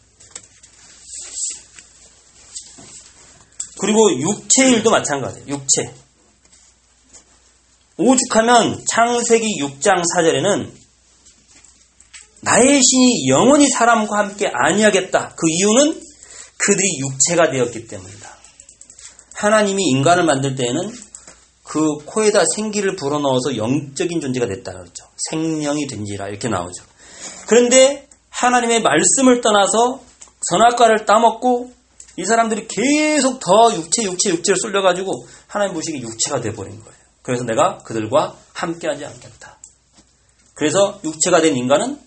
그리고 3.80 4.12
육체 4.20 4.70
일도 4.70 4.90
마찬가지예요. 4.90 5.46
육체. 5.48 5.94
오죽하면 7.96 8.84
창세기 8.90 9.46
6장 9.60 10.02
4절에는 10.16 10.70
나의 12.42 12.80
신이 12.82 13.28
영원히 13.28 13.68
사람과 13.68 14.18
함께 14.18 14.50
아니하겠다. 14.52 15.34
그 15.36 15.48
이유는 15.48 16.00
그들이 16.58 16.98
육체가 17.00 17.50
되었기 17.50 17.86
때문이다. 17.86 18.39
하나님이 19.40 19.82
인간을 19.84 20.24
만들 20.24 20.54
때에는 20.54 20.92
그 21.64 21.96
코에다 22.04 22.42
생기를 22.56 22.94
불어넣어서 22.96 23.56
영적인 23.56 24.20
존재가 24.20 24.44
됐다 24.46 24.72
그랬죠. 24.72 25.06
생명이 25.30 25.86
된지라 25.86 26.28
이렇게 26.28 26.48
나오죠. 26.48 26.84
그런데 27.46 28.06
하나님의 28.28 28.82
말씀을 28.82 29.40
떠나서 29.40 30.02
선악과를 30.50 31.06
따먹고 31.06 31.72
이 32.18 32.24
사람들이 32.26 32.68
계속 32.68 33.40
더 33.40 33.74
육체, 33.74 34.02
육체, 34.02 34.28
육체를 34.28 34.58
쏠려가지고 34.60 35.26
하나님 35.46 35.72
보시기에 35.72 36.02
육체가 36.02 36.42
돼버린 36.42 36.78
거예요. 36.78 37.00
그래서 37.22 37.44
내가 37.44 37.78
그들과 37.78 38.36
함께하지 38.52 39.06
않겠다. 39.06 39.58
그래서 40.52 41.00
육체가 41.02 41.40
된 41.40 41.56
인간은 41.56 41.98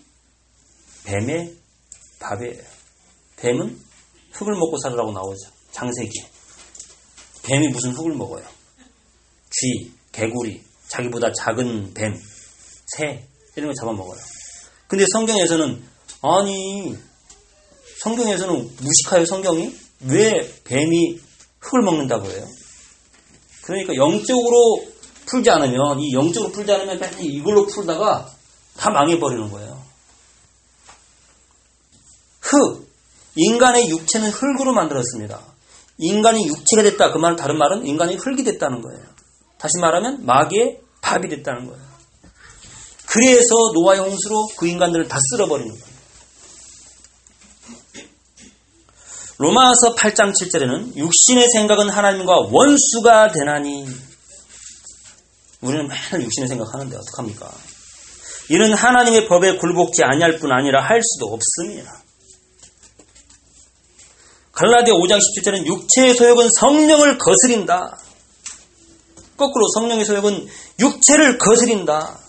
뱀의 1.06 1.56
밥이에요. 2.20 2.62
뱀은 3.38 3.80
흙을 4.34 4.54
먹고 4.54 4.78
살으라고 4.78 5.12
나오죠. 5.12 5.50
장세기에. 5.72 6.33
뱀이 7.44 7.70
무슨 7.70 7.92
흙을 7.92 8.16
먹어요? 8.16 8.44
쥐, 9.50 9.92
개구리, 10.12 10.62
자기보다 10.88 11.32
작은 11.34 11.94
뱀, 11.94 12.20
새 12.86 13.26
이런 13.56 13.70
거 13.70 13.74
잡아먹어요. 13.80 14.20
근데 14.88 15.06
성경에서는 15.12 15.84
아니 16.22 16.96
성경에서는 18.00 18.76
무식하여 18.82 19.26
성경이 19.26 19.76
왜 20.02 20.54
뱀이 20.64 21.20
흙을 21.60 21.82
먹는다고 21.84 22.30
해요? 22.30 22.46
그러니까 23.64 23.96
영적으로 23.96 24.86
풀지 25.26 25.50
않으면 25.50 26.00
이 26.00 26.14
영적으로 26.14 26.52
풀지 26.52 26.72
않으면 26.72 27.00
맨날 27.00 27.20
이걸로 27.22 27.66
풀다가 27.66 28.30
다 28.78 28.90
망해버리는 28.90 29.50
거예요. 29.52 29.84
흙 32.42 32.88
인간의 33.36 33.90
육체는 33.90 34.30
흙으로 34.30 34.74
만들었습니다. 34.74 35.53
인간이 35.98 36.48
육체가 36.48 36.84
됐다. 36.84 37.12
그 37.12 37.18
말은 37.18 37.36
다른 37.36 37.58
말은 37.58 37.86
인간이 37.86 38.16
흙이 38.16 38.44
됐다는 38.44 38.82
거예요. 38.82 39.02
다시 39.58 39.80
말하면 39.80 40.26
마귀의 40.26 40.80
밥이 41.02 41.30
됐다는 41.30 41.68
거예요. 41.68 41.82
그래서 43.08 43.72
노아의 43.74 44.00
홍수로 44.00 44.48
그 44.58 44.68
인간들을 44.68 45.08
다 45.08 45.18
쓸어버리는 45.32 45.72
거예요. 45.72 45.94
로마서 49.38 49.96
8장 49.96 50.32
7절에는 50.32 50.96
육신의 50.96 51.50
생각은 51.50 51.90
하나님과 51.90 52.34
원수가 52.52 53.32
되나니 53.32 53.88
우리는 55.62 55.88
맨날 55.88 56.22
육신의 56.22 56.48
생각하는데 56.48 56.96
어떡합니까? 56.96 57.52
이는 58.50 58.74
하나님의 58.74 59.28
법에 59.28 59.58
굴복지 59.58 60.04
아니할 60.04 60.38
뿐 60.38 60.52
아니라 60.52 60.84
할 60.84 61.02
수도 61.02 61.34
없습니다. 61.34 62.03
갈라디아 64.54 64.94
5장 64.94 65.18
17절은 65.18 65.66
육체의 65.66 66.14
소욕은 66.14 66.48
성령을 66.60 67.18
거스린다. 67.18 67.98
거꾸로 69.36 69.66
성령의 69.74 70.06
소욕은 70.06 70.48
육체를 70.80 71.40
거스린다. 71.40 72.20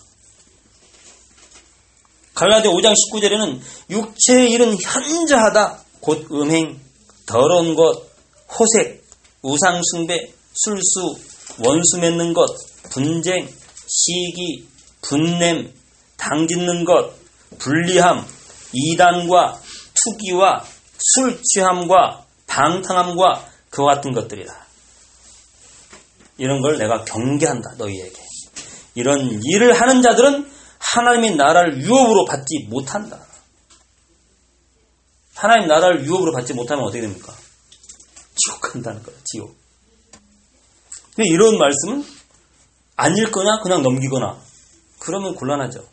갈라디아 2.35 2.71
5장 2.71 2.95
19절에는 2.95 3.61
육체의 3.91 4.51
일은 4.53 4.75
현저하다. 4.83 5.85
곧 6.01 6.27
음행, 6.33 6.81
더러운 7.27 7.75
것, 7.75 8.03
호색, 8.59 9.05
우상 9.43 9.83
숭배, 9.93 10.33
술수, 10.55 11.17
원수 11.59 11.99
맺는 11.99 12.33
것, 12.33 12.47
분쟁, 12.91 13.47
시기, 13.87 14.67
분냄, 15.03 15.75
당짓는 16.17 16.87
것, 16.87 17.13
불리함, 17.59 18.27
이단과 18.73 19.61
투기와 19.95 20.65
술 21.05 21.43
취함과 21.43 22.25
방탕함과 22.47 23.47
그와 23.71 23.97
같은 23.97 24.13
것들이다. 24.13 24.65
이런 26.39 26.63
걸 26.63 26.79
내가 26.79 27.05
경계한다, 27.05 27.75
너희에게. 27.77 28.23
이런 28.95 29.41
일을 29.43 29.79
하는 29.79 30.03
자들은 30.03 30.51
하나님의 30.79 31.37
나라를 31.37 31.83
유업으로 31.83 32.25
받지 32.25 32.67
못한다. 32.69 33.21
하나님 35.35 35.69
나라를 35.69 36.07
유업으로 36.07 36.33
받지 36.33 36.55
못하면 36.55 36.85
어떻게 36.85 37.01
됩니까? 37.03 37.35
지옥 38.37 38.61
간다는 38.61 39.03
거예요, 39.03 39.19
지옥. 39.25 39.55
근데 41.15 41.29
이런 41.29 41.59
말씀은 41.59 42.05
안 42.97 43.17
읽거나 43.17 43.61
그냥 43.61 43.83
넘기거나 43.83 44.39
그러면 45.01 45.35
곤란하죠. 45.35 45.85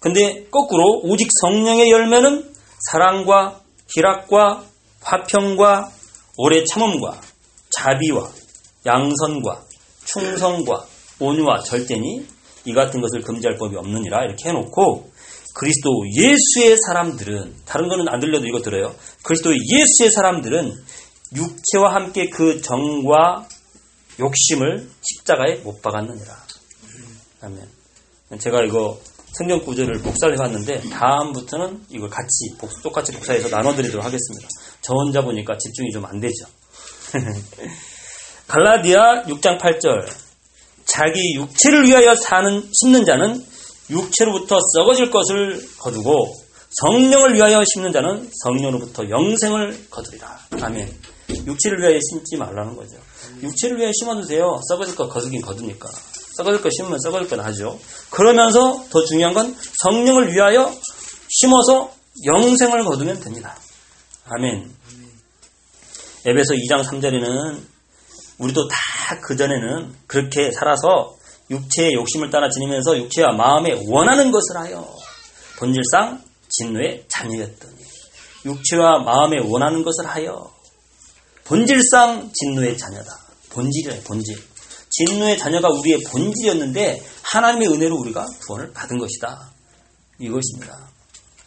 근데 0.00 0.46
거꾸로 0.50 1.00
오직 1.04 1.28
성령의 1.40 1.90
열매는 1.90 2.54
사랑과 2.90 3.59
희락과 3.94 4.64
화평과 5.02 5.90
오래 6.36 6.64
참음과 6.64 7.20
자비와 7.70 8.30
양선과 8.86 9.64
충성과 10.04 10.86
온유와 11.18 11.62
절제니 11.62 12.26
이 12.64 12.72
같은 12.72 13.00
것을 13.00 13.22
금지할 13.22 13.56
법이 13.58 13.76
없느니라 13.76 14.24
이렇게 14.24 14.48
해놓고 14.48 15.10
그리스도 15.54 15.90
예수의 16.14 16.76
사람들은 16.86 17.54
다른 17.66 17.88
거는 17.88 18.08
안 18.08 18.20
들려도 18.20 18.46
이거 18.46 18.62
들어요. 18.62 18.94
그리스도 19.22 19.50
예수의 19.52 20.10
사람들은 20.10 20.72
육체와 21.36 21.94
함께 21.94 22.28
그 22.28 22.60
정과 22.60 23.48
욕심을 24.18 24.88
십자가에 25.02 25.56
못 25.56 25.82
박았느니라. 25.82 26.36
아멘. 27.42 27.68
제가 28.38 28.62
이거 28.64 29.00
성경 29.32 29.60
구절을 29.64 30.00
복사를 30.02 30.34
해봤는데 30.34 30.88
다음부터는 30.90 31.84
이걸 31.90 32.08
같이 32.10 32.28
똑같이 32.82 33.12
복사해서 33.12 33.48
나눠드리도록 33.48 34.04
하겠습니다. 34.04 34.48
저 34.82 34.94
혼자 34.94 35.22
보니까 35.22 35.56
집중이 35.58 35.90
좀 35.92 36.04
안 36.04 36.20
되죠. 36.20 36.46
갈라디아 38.48 39.24
6장 39.24 39.60
8절 39.60 40.08
자기 40.84 41.34
육체를 41.36 41.86
위하여 41.86 42.14
사는 42.14 42.68
심는 42.72 43.04
자는 43.04 43.44
육체로부터 43.90 44.58
썩어질 44.74 45.10
것을 45.10 45.68
거두고 45.78 46.34
성령을 46.70 47.34
위하여 47.34 47.62
심는 47.74 47.92
자는 47.92 48.28
성령으로부터 48.44 49.08
영생을 49.08 49.86
거두리라. 49.90 50.38
아멘. 50.62 50.92
육체를 51.46 51.80
위하여 51.80 51.98
심지 52.10 52.36
말라는 52.36 52.76
거죠. 52.76 52.96
육체를 53.42 53.76
위하여 53.78 53.92
심어주세요. 53.92 54.60
썩어질 54.68 54.94
것 54.96 55.08
거두긴 55.08 55.40
거두니까. 55.42 55.88
썩어질 56.40 56.62
것 56.62 56.72
심으면 56.72 56.98
썩어질 57.00 57.28
건 57.28 57.40
하죠. 57.40 57.78
그러면서 58.10 58.84
더 58.90 59.04
중요한 59.04 59.34
건 59.34 59.54
성령을 59.82 60.32
위하여 60.32 60.72
심어서 61.28 61.92
영생을 62.24 62.84
거두면 62.84 63.20
됩니다. 63.20 63.56
아멘. 64.24 64.70
에베소 66.26 66.54
2장 66.54 66.84
3절에는 66.84 67.60
우리도 68.38 68.68
다 68.68 68.76
그전에는 69.22 69.94
그렇게 70.06 70.50
살아서 70.52 71.14
육체의 71.50 71.92
욕심을 71.94 72.30
따라 72.30 72.48
지니면서 72.48 72.96
육체와 72.96 73.32
마음에 73.32 73.72
원하는 73.86 74.30
것을 74.30 74.56
하여 74.56 74.96
본질상 75.58 76.22
진노의 76.48 77.04
자녀였더니 77.08 77.76
육체와 78.46 79.02
마음에 79.02 79.38
원하는 79.44 79.82
것을 79.82 80.06
하여 80.06 80.50
본질상 81.44 82.30
진노의 82.32 82.78
자녀다. 82.78 83.10
본질이에요, 83.50 84.02
본질. 84.02 84.49
진노의 84.90 85.38
자녀가 85.38 85.68
우리의 85.68 86.00
본질이었는데 86.10 87.02
하나님의 87.22 87.68
은혜로 87.68 87.96
우리가 87.96 88.26
구원을 88.46 88.72
받은 88.72 88.98
것이다. 88.98 89.50
이것입니다. 90.18 90.90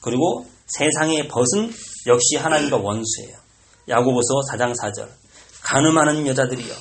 그리고 0.01 0.45
세상의 0.67 1.27
벗은 1.27 1.71
역시 2.07 2.37
하나님과 2.37 2.77
원수예요. 2.77 3.37
야고보서 3.89 4.41
4장 4.51 4.73
4절. 4.75 5.07
가늠하는 5.63 6.27
여자들이여 6.27 6.73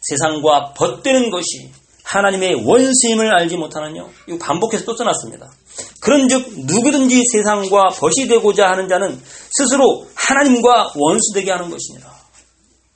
세상과 0.00 0.74
벗되는 0.74 1.30
것이 1.30 1.72
하나님의 2.04 2.66
원수임을 2.66 3.34
알지 3.34 3.56
못하느냐? 3.56 4.06
이거 4.26 4.38
반복해서 4.38 4.84
또 4.84 4.96
써놨습니다. 4.96 5.50
그런즉 6.00 6.66
누구든지 6.66 7.22
세상과 7.32 7.90
벗이 7.90 8.28
되고자 8.28 8.68
하는 8.70 8.88
자는 8.88 9.20
스스로 9.50 10.08
하나님과 10.14 10.92
원수 10.96 11.34
되게 11.34 11.50
하는 11.50 11.68
것이니라. 11.68 12.10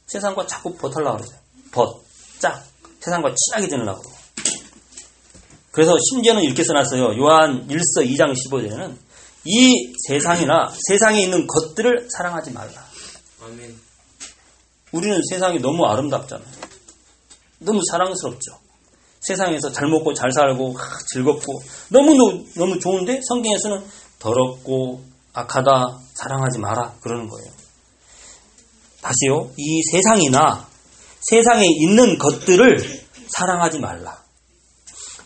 세상과 0.06 0.46
자꾸 0.46 0.74
벗하려고 0.76 1.18
그러죠. 1.18 1.36
벗, 1.72 2.02
짝. 2.38 2.71
세상과 3.04 3.34
친하게 3.36 3.68
그러고. 3.68 4.02
그래서 5.72 5.96
심지어는 6.10 6.42
이렇게 6.42 6.62
써놨어요. 6.62 7.18
요한 7.18 7.66
1서 7.66 8.06
2장 8.06 8.34
15절에는 8.34 8.96
이 9.44 9.92
세상이나 10.06 10.72
세상에 10.88 11.22
있는 11.22 11.46
것들을 11.46 12.08
사랑하지 12.10 12.52
말라. 12.52 12.72
아멘. 13.42 13.74
우리는 14.92 15.18
세상이 15.30 15.58
너무 15.60 15.84
아름답잖아요. 15.86 16.48
너무 17.60 17.80
사랑스럽죠. 17.90 18.58
세상에서 19.20 19.72
잘 19.72 19.88
먹고 19.88 20.14
잘 20.14 20.30
살고 20.32 20.76
즐겁고 21.12 21.62
너무 21.88 22.44
너무 22.56 22.78
좋은데 22.78 23.20
성경에서는 23.28 23.84
더럽고 24.18 25.02
악하다 25.32 25.98
사랑하지 26.14 26.58
마라 26.58 26.94
그러는 27.00 27.28
거예요. 27.28 27.50
다시요. 29.00 29.50
이 29.56 29.82
세상이나 29.90 30.68
세상에 31.30 31.64
있는 31.66 32.18
것들을 32.18 32.78
사랑하지 33.28 33.78
말라. 33.78 34.22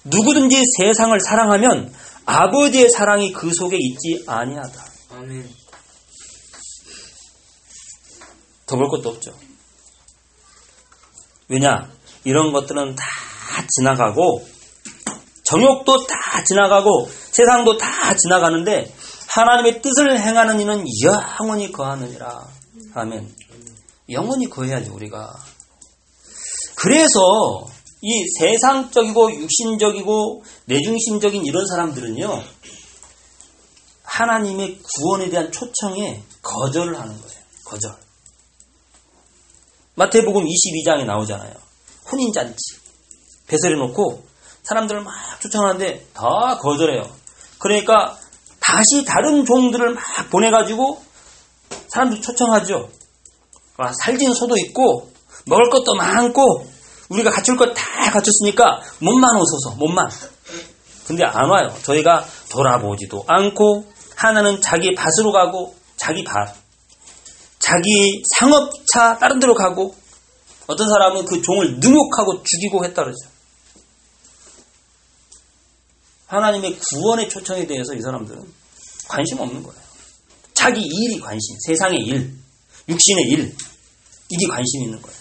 누구든지 0.04 0.62
세상을 0.80 1.18
사랑하면 1.20 1.92
아버지의 2.26 2.88
사랑이 2.90 3.32
그 3.32 3.52
속에 3.54 3.76
있지 3.78 4.24
아니하다. 4.26 4.84
아멘. 5.12 5.48
더 8.66 8.76
볼 8.76 8.88
것도 8.88 9.08
없죠. 9.10 9.32
왜냐? 11.48 11.88
이런 12.24 12.52
것들은 12.52 12.96
다 12.96 13.04
지나가고 13.78 14.46
정욕도 15.44 16.06
다 16.06 16.42
지나가고 16.44 17.08
세상도 17.30 17.78
다 17.78 18.14
지나가는데 18.16 18.92
하나님의 19.28 19.82
뜻을 19.82 20.18
행하는 20.18 20.58
이는 20.60 20.84
영원히 21.04 21.70
거하느니라. 21.70 22.48
아멘. 22.94 23.32
영원히 24.10 24.48
거해야지 24.50 24.90
우리가. 24.90 25.32
그래서 26.76 27.66
이 28.02 28.24
세상적이고 28.38 29.34
육신적이고 29.34 30.44
내중심적인 30.66 31.44
이런 31.44 31.66
사람들은요. 31.66 32.42
하나님의 34.04 34.78
구원에 34.82 35.28
대한 35.28 35.50
초청에 35.50 36.22
거절을 36.42 36.98
하는 36.98 37.20
거예요. 37.20 37.40
거절. 37.64 37.96
마태복음 39.94 40.44
22장에 40.44 41.04
나오잖아요. 41.06 41.54
혼인잔치. 42.12 42.56
배설해 43.48 43.76
놓고 43.76 44.24
사람들을 44.62 45.02
막 45.02 45.14
초청하는데 45.40 46.08
다 46.12 46.58
거절해요. 46.60 47.02
그러니까 47.58 48.18
다시 48.60 49.04
다른 49.06 49.44
종들을 49.44 49.94
막 49.94 50.02
보내가지고 50.30 51.02
사람들 51.88 52.20
초청하죠. 52.20 52.90
살진 54.04 54.34
소도 54.34 54.56
있고 54.58 55.15
먹을 55.46 55.70
것도 55.70 55.94
많고 55.94 56.66
우리가 57.08 57.30
갖출 57.30 57.56
것 57.56 57.72
다 57.74 58.10
갖췄으니까 58.10 58.82
몸만 59.00 59.36
오소서 59.36 59.76
몸만. 59.76 60.08
근데 61.06 61.24
안 61.24 61.48
와요. 61.48 61.74
저희가 61.82 62.26
돌아보지도 62.50 63.24
않고 63.26 63.92
하나는 64.16 64.60
자기 64.60 64.94
밭으로 64.94 65.32
가고 65.32 65.76
자기 65.96 66.24
밭, 66.24 66.54
자기 67.58 68.22
상업차 68.38 69.18
다른 69.18 69.38
데로 69.38 69.54
가고 69.54 69.94
어떤 70.66 70.88
사람은 70.88 71.24
그 71.26 71.42
종을 71.42 71.78
능욕하고 71.78 72.42
죽이고 72.42 72.84
했다 72.84 73.04
그러죠. 73.04 73.28
하나님의 76.26 76.76
구원의 76.78 77.28
초청에 77.28 77.66
대해서 77.66 77.94
이 77.94 78.00
사람들은 78.02 78.42
관심 79.08 79.38
없는 79.40 79.62
거예요. 79.62 79.80
자기 80.54 80.80
일이 80.80 81.20
관심, 81.20 81.54
세상의 81.66 82.00
일, 82.00 82.34
육신의 82.88 83.24
일, 83.28 83.56
이게 84.28 84.46
관심 84.48 84.82
있는 84.82 85.00
거예요. 85.00 85.16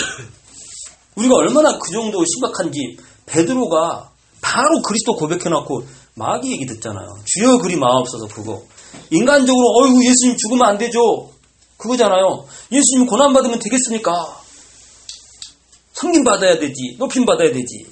우리가 1.16 1.34
얼마나 1.34 1.78
그 1.78 1.90
정도 1.92 2.24
심각한지 2.24 2.96
베드로가 3.26 4.10
바로 4.40 4.82
그리스도 4.82 5.16
고백해놓고 5.16 5.86
마귀 6.14 6.50
얘기 6.52 6.66
듣잖아요. 6.66 7.06
주여 7.24 7.58
그리 7.58 7.76
마옵소서 7.76 8.28
그거. 8.34 8.62
인간적으로 9.10 9.64
어이구 9.82 10.04
예수님 10.04 10.36
죽으면 10.36 10.66
안 10.66 10.78
되죠. 10.78 11.30
그거잖아요. 11.76 12.46
예수님 12.72 13.06
고난 13.06 13.32
받으면 13.32 13.58
되겠습니까? 13.58 14.40
섬김 15.94 16.24
받아야 16.24 16.58
되지. 16.58 16.96
높임 16.98 17.24
받아야 17.26 17.52
되지. 17.52 17.86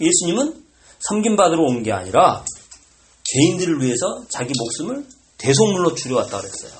예수님은 0.00 0.62
섬김 1.00 1.36
받으러 1.36 1.62
온 1.62 1.82
게 1.82 1.92
아니라 1.92 2.44
죄인들을 3.24 3.82
위해서 3.82 4.22
자기 4.30 4.52
목숨을 4.56 5.04
대속물로 5.38 5.94
줄여왔다 5.94 6.38
그랬어요. 6.40 6.72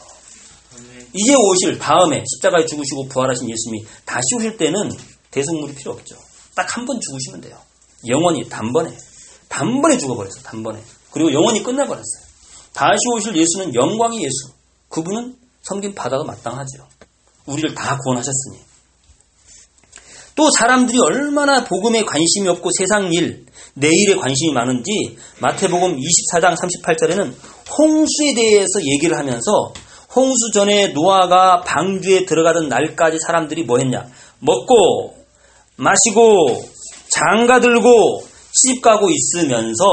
이제 1.15 1.35
오실 1.35 1.79
다음에 1.79 2.25
십자가에 2.27 2.67
죽으시고 2.67 3.09
부활하신 3.09 3.49
예수님이 3.51 3.85
다시 4.05 4.23
오실 4.37 4.57
때는 4.57 4.91
대속물이 5.31 5.75
필요 5.75 5.93
없죠. 5.93 6.17
딱 6.55 6.77
한 6.77 6.87
번 6.87 7.01
죽으시면 7.01 7.41
돼요. 7.41 7.57
영원히 8.09 8.49
단번에 8.49 8.97
단번에 9.49 9.97
죽어버렸어. 9.99 10.43
단번에 10.43 10.81
그리고 11.11 11.33
영원히 11.33 11.63
끝나버렸어요. 11.63 12.23
다시 12.75 12.99
오실 13.15 13.37
예수는 13.37 13.75
영광의 13.75 14.21
예수. 14.23 14.53
그분은 14.89 15.37
섬김 15.63 15.95
받아도 15.95 16.25
마땅하죠. 16.25 16.87
우리를 17.47 17.75
다 17.75 17.99
구원하셨으니. 17.99 18.59
또 20.35 20.49
사람들이 20.57 20.99
얼마나 21.01 21.65
복음에 21.65 22.05
관심이 22.05 22.49
없고 22.49 22.71
세상 22.79 23.13
일, 23.13 23.47
내일에 23.75 24.15
관심이 24.15 24.53
많은지 24.53 25.17
마태복음 25.41 25.97
24장 25.97 26.55
38절에는 26.57 27.35
홍수에 27.77 28.35
대해서 28.35 28.81
얘기를 28.85 29.19
하면서 29.19 29.73
홍수 30.15 30.51
전에 30.53 30.89
노아가 30.89 31.61
방주에 31.63 32.25
들어가던 32.25 32.69
날까지 32.69 33.19
사람들이 33.27 33.65
뭐 33.65 33.79
했냐? 33.79 34.07
먹고 34.41 35.17
마시고 35.77 36.65
장가 37.09 37.61
들고 37.61 38.25
시집 38.53 38.83
가고 38.83 39.09
있으면서 39.11 39.85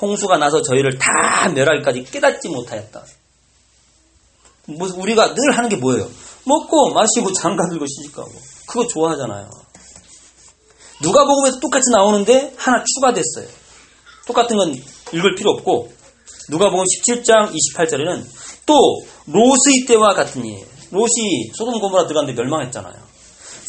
홍수가 0.00 0.38
나서 0.38 0.62
저희를 0.62 0.98
다 0.98 1.48
멸할까지 1.54 2.04
깨닫지 2.04 2.48
못하였다. 2.48 3.04
우리가 4.96 5.34
늘 5.34 5.56
하는 5.56 5.68
게 5.68 5.76
뭐예요? 5.76 6.08
먹고 6.44 6.92
마시고 6.94 7.32
장가 7.32 7.68
들고 7.68 7.86
시집 7.86 8.14
가고 8.14 8.30
그거 8.66 8.86
좋아하잖아요. 8.86 9.50
누가 11.02 11.24
복음에서 11.24 11.58
똑같이 11.60 11.90
나오는데 11.90 12.54
하나 12.56 12.84
추가됐어요. 12.84 13.48
똑같은 14.26 14.56
건 14.56 14.74
읽을 15.12 15.34
필요 15.34 15.50
없고 15.52 15.92
누가복음 16.50 16.84
17장 16.84 17.52
28절에는 17.52 18.24
또 18.70 19.02
로스의 19.26 19.86
때와 19.88 20.14
같으니 20.14 20.64
롯이 20.92 21.50
소돔 21.54 21.80
고모라 21.80 22.06
들어갔는데 22.06 22.40
멸망했잖아요. 22.40 22.94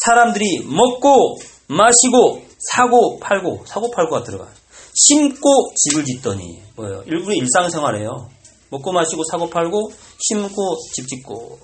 사람들이 0.06 0.66
먹고 0.66 1.38
마시고 1.68 2.44
사고 2.60 3.20
팔고 3.20 3.64
사고 3.66 3.90
팔고가 3.90 4.22
들어가요. 4.22 4.50
심고 4.94 5.74
집을 5.76 6.06
짓더니 6.06 6.62
뭐예요? 6.76 7.04
일부러 7.08 7.34
일상생활이에요. 7.34 8.30
먹고 8.70 8.92
마시고 8.92 9.24
사고 9.32 9.50
팔고 9.50 9.92
심고 10.20 10.78
집 10.94 11.08
짓고 11.08 11.60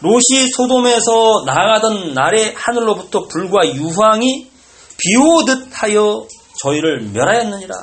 롯이 0.00 0.48
소돔에서 0.56 1.44
나가던 1.46 2.14
날에 2.14 2.54
하늘로부터 2.56 3.28
불과 3.28 3.66
유황이 3.72 4.48
비오듯 4.96 5.68
하여 5.72 6.26
저희를 6.60 7.10
멸하였느니라. 7.12 7.74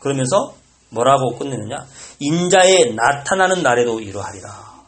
그러면서 0.00 0.54
뭐라고 0.90 1.36
끝내느냐? 1.36 1.86
인자의 2.20 2.94
나타나는 2.94 3.62
날에도 3.62 4.00
이러하리라. 4.00 4.84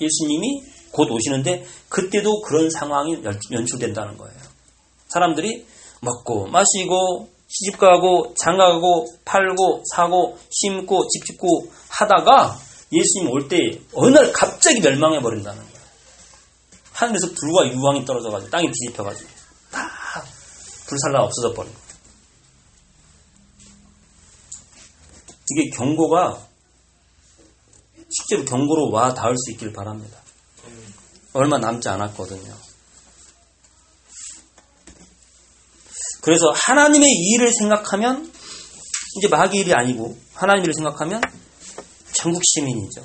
예수님이 0.00 0.62
곧 0.92 1.10
오시는데 1.10 1.66
그때도 1.88 2.42
그런 2.42 2.70
상황이 2.70 3.22
연출된다는 3.52 4.16
거예요. 4.18 4.36
사람들이 5.08 5.66
먹고 6.00 6.46
마시고 6.48 7.28
시집가고 7.48 8.34
장가가고 8.38 9.06
팔고 9.24 9.82
사고 9.94 10.38
심고 10.50 11.06
집 11.08 11.24
짓고 11.26 11.70
하다가 11.88 12.58
예수님 12.92 13.30
올 13.30 13.48
때 13.48 13.58
어느 13.94 14.14
날 14.14 14.32
갑자기 14.32 14.80
멸망해 14.80 15.20
버린다는 15.20 15.58
거예요. 15.62 15.76
하늘에서 16.92 17.28
불과 17.28 17.72
유황이 17.72 18.04
떨어져가지고 18.04 18.50
땅이 18.50 18.70
뒤집혀가지고 18.72 19.30
다 19.70 19.88
불살라 20.88 21.22
없어져 21.22 21.54
버린 21.54 21.72
거예요. 21.72 21.86
이게 25.52 25.70
경고가 25.76 26.46
실제로 28.08 28.44
경고로 28.44 28.90
와 28.90 29.14
닿을 29.14 29.34
수 29.36 29.52
있길 29.52 29.72
바랍니다. 29.72 30.18
얼마 31.32 31.58
남지 31.58 31.88
않았거든요. 31.88 32.54
그래서 36.22 36.50
하나님의 36.54 37.08
일을 37.08 37.52
생각하면 37.52 38.32
이제 39.18 39.28
마귀 39.28 39.58
일이 39.58 39.72
아니고 39.72 40.16
하나님 40.34 40.64
일을 40.64 40.74
생각하면 40.74 41.20
천국 42.12 42.42
시민이죠. 42.44 43.04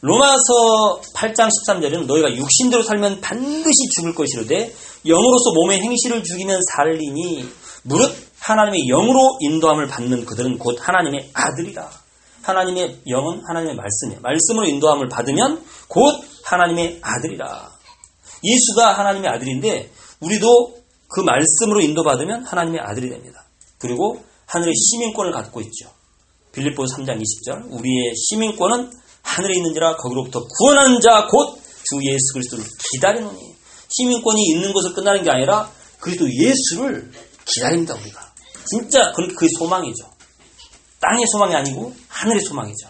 로마서 0.00 1.00
8장 1.14 1.48
13절에는 1.48 2.06
너희가 2.06 2.34
육신대로 2.36 2.82
살면 2.82 3.22
반드시 3.22 3.88
죽을 3.96 4.14
것이로되 4.14 4.74
영으로서 5.06 5.52
몸의 5.54 5.80
행실을 5.80 6.22
죽이면 6.22 6.60
살리니 6.74 7.48
무릇 7.84 8.33
하나님의 8.44 8.82
영으로 8.88 9.38
인도함을 9.40 9.86
받는 9.86 10.26
그들은 10.26 10.58
곧 10.58 10.76
하나님의 10.78 11.30
아들이다. 11.32 11.90
하나님의 12.42 13.00
영은 13.08 13.40
하나님의 13.48 13.74
말씀이에요. 13.74 14.20
말씀으로 14.20 14.66
인도함을 14.66 15.08
받으면 15.08 15.64
곧 15.88 16.22
하나님의 16.44 17.00
아들이라. 17.02 17.72
예수가 18.44 18.98
하나님의 18.98 19.30
아들인데 19.30 19.90
우리도 20.20 20.76
그 21.08 21.20
말씀으로 21.20 21.80
인도받으면 21.80 22.44
하나님의 22.44 22.80
아들이 22.80 23.08
됩니다. 23.08 23.44
그리고 23.78 24.22
하늘의 24.46 24.74
시민권을 24.74 25.32
갖고 25.32 25.62
있죠. 25.62 25.88
빌립보 26.52 26.84
3장 26.84 27.20
20절 27.20 27.72
우리의 27.72 28.14
시민권은 28.14 28.90
하늘에 29.22 29.56
있는지라 29.56 29.96
거기로부터 29.96 30.40
구원하는 30.58 31.00
자곧 31.00 31.56
주 31.56 31.98
예수 32.02 32.34
그리스도를 32.34 32.64
기다리노니 32.92 33.40
시민권이 33.88 34.42
있는 34.50 34.72
것을 34.72 34.92
끝나는 34.94 35.22
게 35.22 35.30
아니라 35.30 35.70
그리스도 35.98 36.26
예수를 36.30 37.10
기다립니다 37.44 37.94
우리가 37.94 38.33
진짜 38.66 39.12
그 39.12 39.46
소망이죠. 39.58 40.04
땅의 41.00 41.26
소망이 41.32 41.54
아니고 41.54 41.94
하늘의 42.08 42.40
소망이죠. 42.42 42.88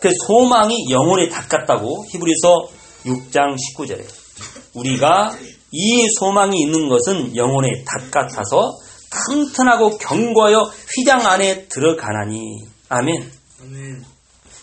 그 0.00 0.10
소망이 0.26 0.90
영혼에 0.90 1.28
닿았다고 1.28 2.06
히브리서 2.08 2.68
6장 3.04 3.56
19절에 3.56 4.04
우리가 4.74 5.36
이 5.72 6.06
소망이 6.18 6.60
있는 6.60 6.88
것은 6.88 7.36
영혼에 7.36 7.84
닿같아서 7.84 8.76
튼튼하고 9.28 9.98
견고하여 9.98 10.70
휘장 10.94 11.26
안에 11.26 11.68
들어가나니 11.68 12.64
아멘. 12.88 13.30
아멘. 13.62 14.04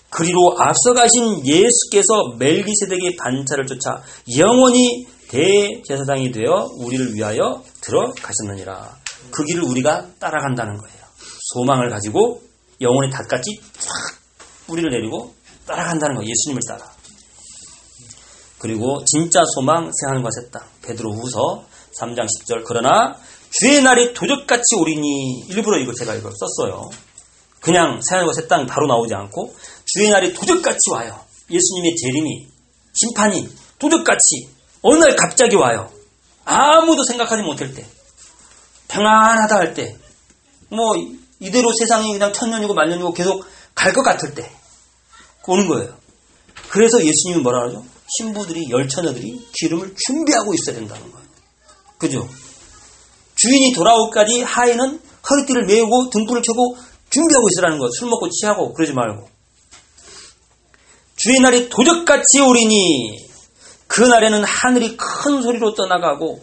그리로 0.10 0.56
앞서가신 0.58 1.46
예수께서 1.46 2.36
멜기세덱의 2.38 3.18
반차를 3.18 3.68
쫓아 3.68 4.02
영원히 4.38 5.06
대제사장이 5.28 6.32
되어 6.32 6.70
우리를 6.78 7.14
위하여 7.14 7.62
들어가셨느니라. 7.82 8.97
그 9.32 9.44
길을 9.44 9.64
우리가 9.64 10.08
따라간다는 10.20 10.78
거예요. 10.78 10.98
소망을 11.54 11.90
가지고 11.90 12.42
영혼의 12.82 13.10
닭같이 13.12 13.60
쫙 13.80 13.92
뿌리를 14.68 14.90
내리고 14.90 15.34
따라간다는 15.66 16.16
거예요. 16.16 16.30
예수님을 16.30 16.62
따라. 16.68 16.92
그리고 18.60 19.04
진짜 19.06 19.44
소망 19.54 19.92
새하늘과 19.94 20.30
새 20.32 20.50
땅. 20.52 20.64
베드로 20.82 21.14
후서 21.14 21.66
3장 22.00 22.26
10절. 22.26 22.64
그러나 22.66 23.16
주의 23.52 23.82
날이 23.82 24.14
도적같이 24.14 24.76
오리니 24.80 25.46
일부러 25.50 25.78
이거 25.80 25.94
제가 25.94 26.16
이걸 26.16 26.32
썼어요. 26.36 26.90
그냥 27.62 28.00
새하늘과 28.02 28.34
새 28.34 28.48
땅 28.48 28.66
바로 28.66 28.88
나오지 28.88 29.14
않고 29.14 29.56
주의 29.86 30.10
날이 30.10 30.34
도적같이 30.34 30.92
와요. 30.92 31.20
예수님의 31.50 31.96
재림이 31.96 32.48
심판이 32.94 33.48
도적같이 33.80 34.50
어느 34.82 35.00
날 35.00 35.16
갑자기 35.16 35.56
와요. 35.56 35.92
아무도 36.46 37.04
생각하지 37.04 37.44
못할 37.44 37.74
때 37.74 37.86
평안하다 38.88 39.56
할 39.56 39.74
때 39.74 39.96
뭐 40.70 40.96
이대로 41.40 41.72
세상이 41.80 42.12
그냥 42.14 42.34
천년이고 42.34 42.74
만년이고 42.74 43.14
계속 43.14 43.46
갈 43.76 43.94
것 43.94 44.02
같을 44.04 44.34
때 44.36 44.52
오는 45.48 45.68
거예요. 45.68 45.96
그래서 46.70 47.02
예수님이 47.02 47.42
뭐라 47.42 47.68
하죠? 47.68 47.86
신부들이 48.18 48.70
열처녀들이 48.70 49.48
기름을 49.54 49.96
준비하고 50.06 50.54
있어야 50.54 50.76
된다는 50.76 51.10
거예요. 51.12 51.26
그죠? 51.98 52.28
주인이 53.36 53.72
돌아올까지 53.74 54.42
하에는 54.42 55.00
허리띠를 55.30 55.66
메우고 55.68 56.10
등불을 56.10 56.42
켜고 56.42 56.76
준비하고 57.10 57.48
있으라는 57.50 57.78
거예요. 57.78 57.90
술 57.98 58.10
먹고 58.10 58.30
취하고 58.30 58.74
그러지 58.74 58.92
말고. 58.94 59.30
주의 61.16 61.40
날이 61.40 61.70
도적같이 61.70 62.42
오리니 62.42 63.26
그 63.88 64.02
날에는 64.02 64.44
하늘이 64.44 64.98
큰 64.98 65.42
소리로 65.42 65.76
떠나가고 65.76 66.42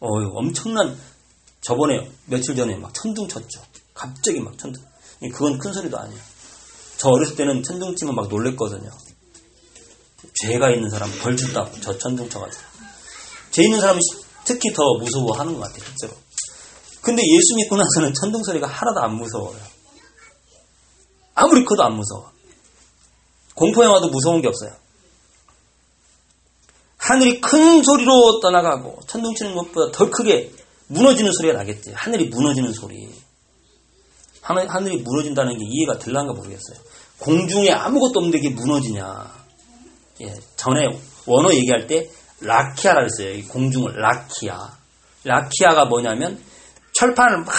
어휴, 0.00 0.30
엄청난 0.36 0.96
저번에 1.66 2.08
며칠 2.26 2.54
전에 2.54 2.76
막 2.76 2.94
천둥 2.94 3.26
쳤죠. 3.26 3.60
갑자기 3.92 4.38
막 4.38 4.56
천둥. 4.56 4.84
그건 5.32 5.58
큰 5.58 5.72
소리도 5.72 5.98
아니에요. 5.98 6.20
저 6.96 7.08
어렸을 7.08 7.34
때는 7.34 7.64
천둥 7.64 7.96
치면 7.96 8.14
막 8.14 8.28
놀랬거든요. 8.28 8.88
죄가 10.42 10.70
있는 10.70 10.88
사람 10.90 11.10
벌 11.18 11.36
쳤다. 11.36 11.68
저 11.80 11.98
천둥 11.98 12.28
쳐가지고. 12.28 12.62
죄 13.50 13.64
있는 13.64 13.80
사람이 13.80 13.98
특히 14.44 14.72
더 14.72 14.80
무서워하는 15.00 15.54
것 15.54 15.60
같아요. 15.62 15.84
실제로. 15.86 16.12
근데 17.02 17.20
예수 17.22 17.56
믿고 17.56 17.76
나서는 17.76 18.14
천둥 18.14 18.44
소리가 18.44 18.68
하나도 18.68 19.00
안 19.00 19.16
무서워요. 19.16 19.58
아무리 21.34 21.64
커도 21.64 21.82
안 21.82 21.96
무서워. 21.96 22.30
공포영화도 23.56 24.10
무서운 24.10 24.40
게 24.40 24.46
없어요. 24.46 24.70
하늘이 26.98 27.40
큰 27.40 27.82
소리로 27.82 28.38
떠나가고 28.40 29.00
천둥 29.08 29.34
치는 29.34 29.56
것보다 29.56 29.90
더 29.90 30.08
크게 30.10 30.52
무너지는 30.88 31.32
소리가 31.32 31.58
나겠지. 31.58 31.92
하늘이 31.92 32.28
무너지는 32.28 32.72
소리. 32.72 33.08
하늘, 34.40 34.68
하늘이 34.68 34.98
무너진다는 34.98 35.58
게 35.58 35.64
이해가 35.64 35.98
들란가 35.98 36.32
모르겠어요. 36.32 36.78
공중에 37.18 37.70
아무것도 37.70 38.20
없는데 38.20 38.38
이게 38.38 38.50
무너지냐. 38.50 39.34
예, 40.22 40.34
전에 40.56 40.86
원어 41.26 41.52
얘기할 41.52 41.86
때 41.86 42.08
라키아라 42.40 43.00
그랬어요. 43.06 43.34
이 43.34 43.42
공중을 43.42 43.94
라키아. 43.96 44.76
라키아가 45.24 45.86
뭐냐면 45.86 46.40
철판을 46.94 47.44
막 47.44 47.54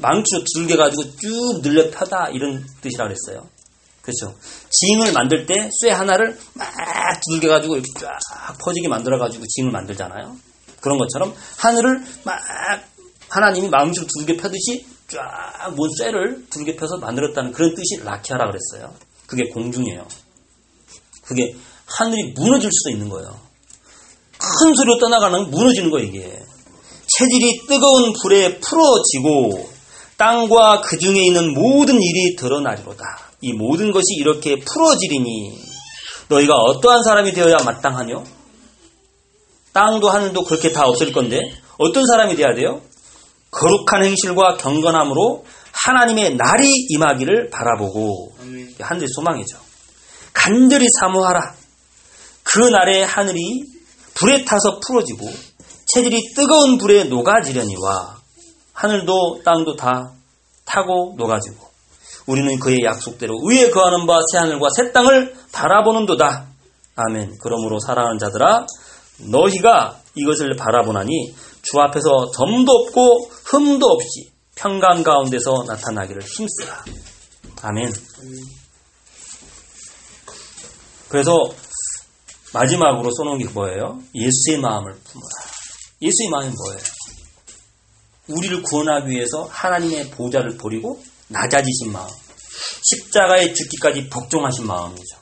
망치로 0.00 0.44
들게 0.54 0.76
가지고 0.76 1.02
쭉 1.16 1.60
늘려 1.62 1.90
펴다 1.90 2.28
이런 2.30 2.64
뜻이라 2.80 3.08
그랬어요. 3.08 3.48
그렇죠. 4.02 4.36
징을 4.70 5.12
만들 5.12 5.46
때 5.46 5.70
쇠 5.80 5.90
하나를 5.90 6.38
막 6.54 6.68
두들겨 7.26 7.48
가지고 7.48 7.76
이렇게 7.76 7.88
쫙 7.98 8.10
퍼지게 8.62 8.88
만들어 8.88 9.18
가지고 9.18 9.44
징을 9.48 9.70
만들잖아요. 9.72 10.36
그런 10.84 10.98
것처럼 10.98 11.34
하늘을 11.56 12.04
막 12.24 12.38
하나님이 13.30 13.68
마음으로 13.70 13.94
두들겨 13.94 14.40
펴듯이 14.40 14.84
쫙 15.08 15.74
뭔 15.74 15.88
쇠를 15.96 16.44
두들겨 16.50 16.78
펴서 16.78 16.98
만들었다는 16.98 17.52
그런 17.52 17.74
뜻이 17.74 18.04
라키아라 18.04 18.50
그랬어요. 18.50 18.94
그게 19.26 19.44
공중이에요. 19.48 20.06
그게 21.24 21.56
하늘이 21.86 22.34
무너질 22.34 22.70
수도 22.70 22.90
있는 22.90 23.08
거예요. 23.08 23.28
큰 24.36 24.74
소리로 24.74 24.98
떠나가는 24.98 25.50
무너지는 25.50 25.90
거예요, 25.90 26.06
이게. 26.06 26.38
체질이 27.06 27.66
뜨거운 27.66 28.12
불에 28.12 28.60
풀어지고 28.60 29.70
땅과 30.18 30.82
그 30.82 30.98
중에 30.98 31.24
있는 31.24 31.54
모든 31.54 31.94
일이 32.00 32.36
드러나리로다. 32.36 33.04
이 33.40 33.54
모든 33.54 33.90
것이 33.90 34.14
이렇게 34.18 34.56
풀어지리니 34.60 35.58
너희가 36.28 36.54
어떠한 36.54 37.02
사람이 37.04 37.32
되어야 37.32 37.56
마땅하뇨? 37.64 38.24
땅도 39.74 40.08
하늘도 40.08 40.44
그렇게 40.44 40.72
다 40.72 40.84
없을 40.86 41.12
건데 41.12 41.38
어떤 41.76 42.06
사람이 42.06 42.36
돼야 42.36 42.54
돼요? 42.54 42.80
거룩한 43.50 44.04
행실과 44.04 44.56
경건함으로 44.56 45.44
하나님의 45.72 46.36
날이 46.36 46.70
임하기를 46.90 47.50
바라보고. 47.50 48.32
하늘의 48.80 49.08
소망이죠. 49.14 49.58
간절히 50.32 50.86
사모하라. 51.00 51.54
그 52.44 52.58
날에 52.60 53.02
하늘이 53.02 53.64
불에 54.14 54.44
타서 54.44 54.80
풀어지고 54.86 55.26
체질이 55.92 56.34
뜨거운 56.36 56.78
불에 56.78 57.04
녹아지려니와 57.04 58.16
하늘도 58.72 59.42
땅도 59.44 59.76
다 59.76 60.12
타고 60.64 61.14
녹아지고 61.16 61.56
우리는 62.26 62.58
그의 62.58 62.78
약속대로 62.84 63.34
위에 63.48 63.70
거하는 63.70 64.06
바 64.06 64.18
새 64.32 64.38
하늘과 64.38 64.68
새 64.74 64.92
땅을 64.92 65.34
바라보는도다. 65.52 66.46
아멘. 66.96 67.34
그러므로 67.42 67.78
사랑하는 67.80 68.18
자들아 68.18 68.66
너희가 69.18 70.00
이것을 70.14 70.56
바라보나니 70.56 71.34
주 71.62 71.80
앞에서 71.80 72.30
점도 72.32 72.72
없고 72.72 73.30
흠도 73.44 73.86
없이 73.86 74.30
평강 74.56 75.02
가운데서 75.02 75.64
나타나기를 75.66 76.22
힘쓰라. 76.22 76.84
아멘. 77.62 77.92
그래서 81.08 81.32
마지막으로 82.52 83.10
써놓은 83.16 83.38
게 83.38 83.48
뭐예요? 83.48 84.00
예수의 84.14 84.60
마음을 84.60 84.92
품어라. 84.92 85.34
예수의 86.02 86.28
마음이 86.30 86.54
뭐예요? 86.54 86.84
우리를 88.28 88.62
구원하기 88.62 89.10
위해서 89.10 89.44
하나님의 89.50 90.10
보좌를 90.10 90.56
버리고 90.56 91.02
낮아지신 91.28 91.92
마음. 91.92 92.08
십자가에 92.82 93.52
죽기까지 93.52 94.08
복종하신 94.08 94.66
마음이죠. 94.66 95.16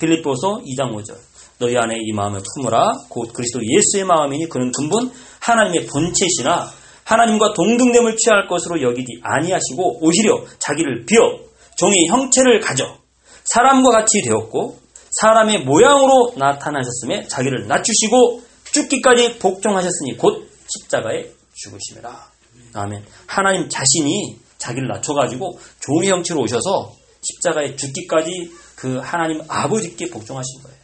빌립보서 0.00 0.62
2장 0.64 0.92
5절. 0.94 1.18
너희 1.58 1.76
안에 1.76 1.96
이 2.00 2.12
마음을 2.12 2.40
품으라. 2.54 2.92
곧 3.08 3.32
그리스도 3.32 3.60
예수의 3.64 4.04
마음이니 4.04 4.48
그는 4.48 4.72
근본 4.72 5.10
하나님의 5.40 5.86
본체시나 5.86 6.70
하나님과 7.04 7.54
동등됨을 7.54 8.16
취할 8.16 8.48
것으로 8.48 8.82
여기지 8.82 9.20
아니하시고 9.22 10.00
오히려 10.00 10.44
자기를 10.58 11.06
비어 11.06 11.38
종의 11.76 12.08
형체를 12.08 12.60
가져 12.60 12.98
사람과 13.44 13.90
같이 13.90 14.22
되었고 14.22 14.78
사람의 15.20 15.64
모양으로 15.64 16.34
나타나셨음에 16.36 17.28
자기를 17.28 17.68
낮추시고 17.68 18.42
죽기까지 18.72 19.38
복종하셨으니 19.38 20.16
곧 20.18 20.50
십자가에 20.68 21.30
죽으심이라. 21.54 22.30
아멘. 22.74 23.04
하나님 23.26 23.68
자신이 23.68 24.38
자기를 24.58 24.88
낮춰가지고 24.88 25.58
종의 25.80 26.10
형체로 26.10 26.40
오셔서 26.40 26.92
십자가에 27.22 27.76
죽기까지 27.76 28.52
그 28.74 28.98
하나님 28.98 29.40
아버지께 29.48 30.10
복종하신 30.10 30.62
거예요. 30.62 30.75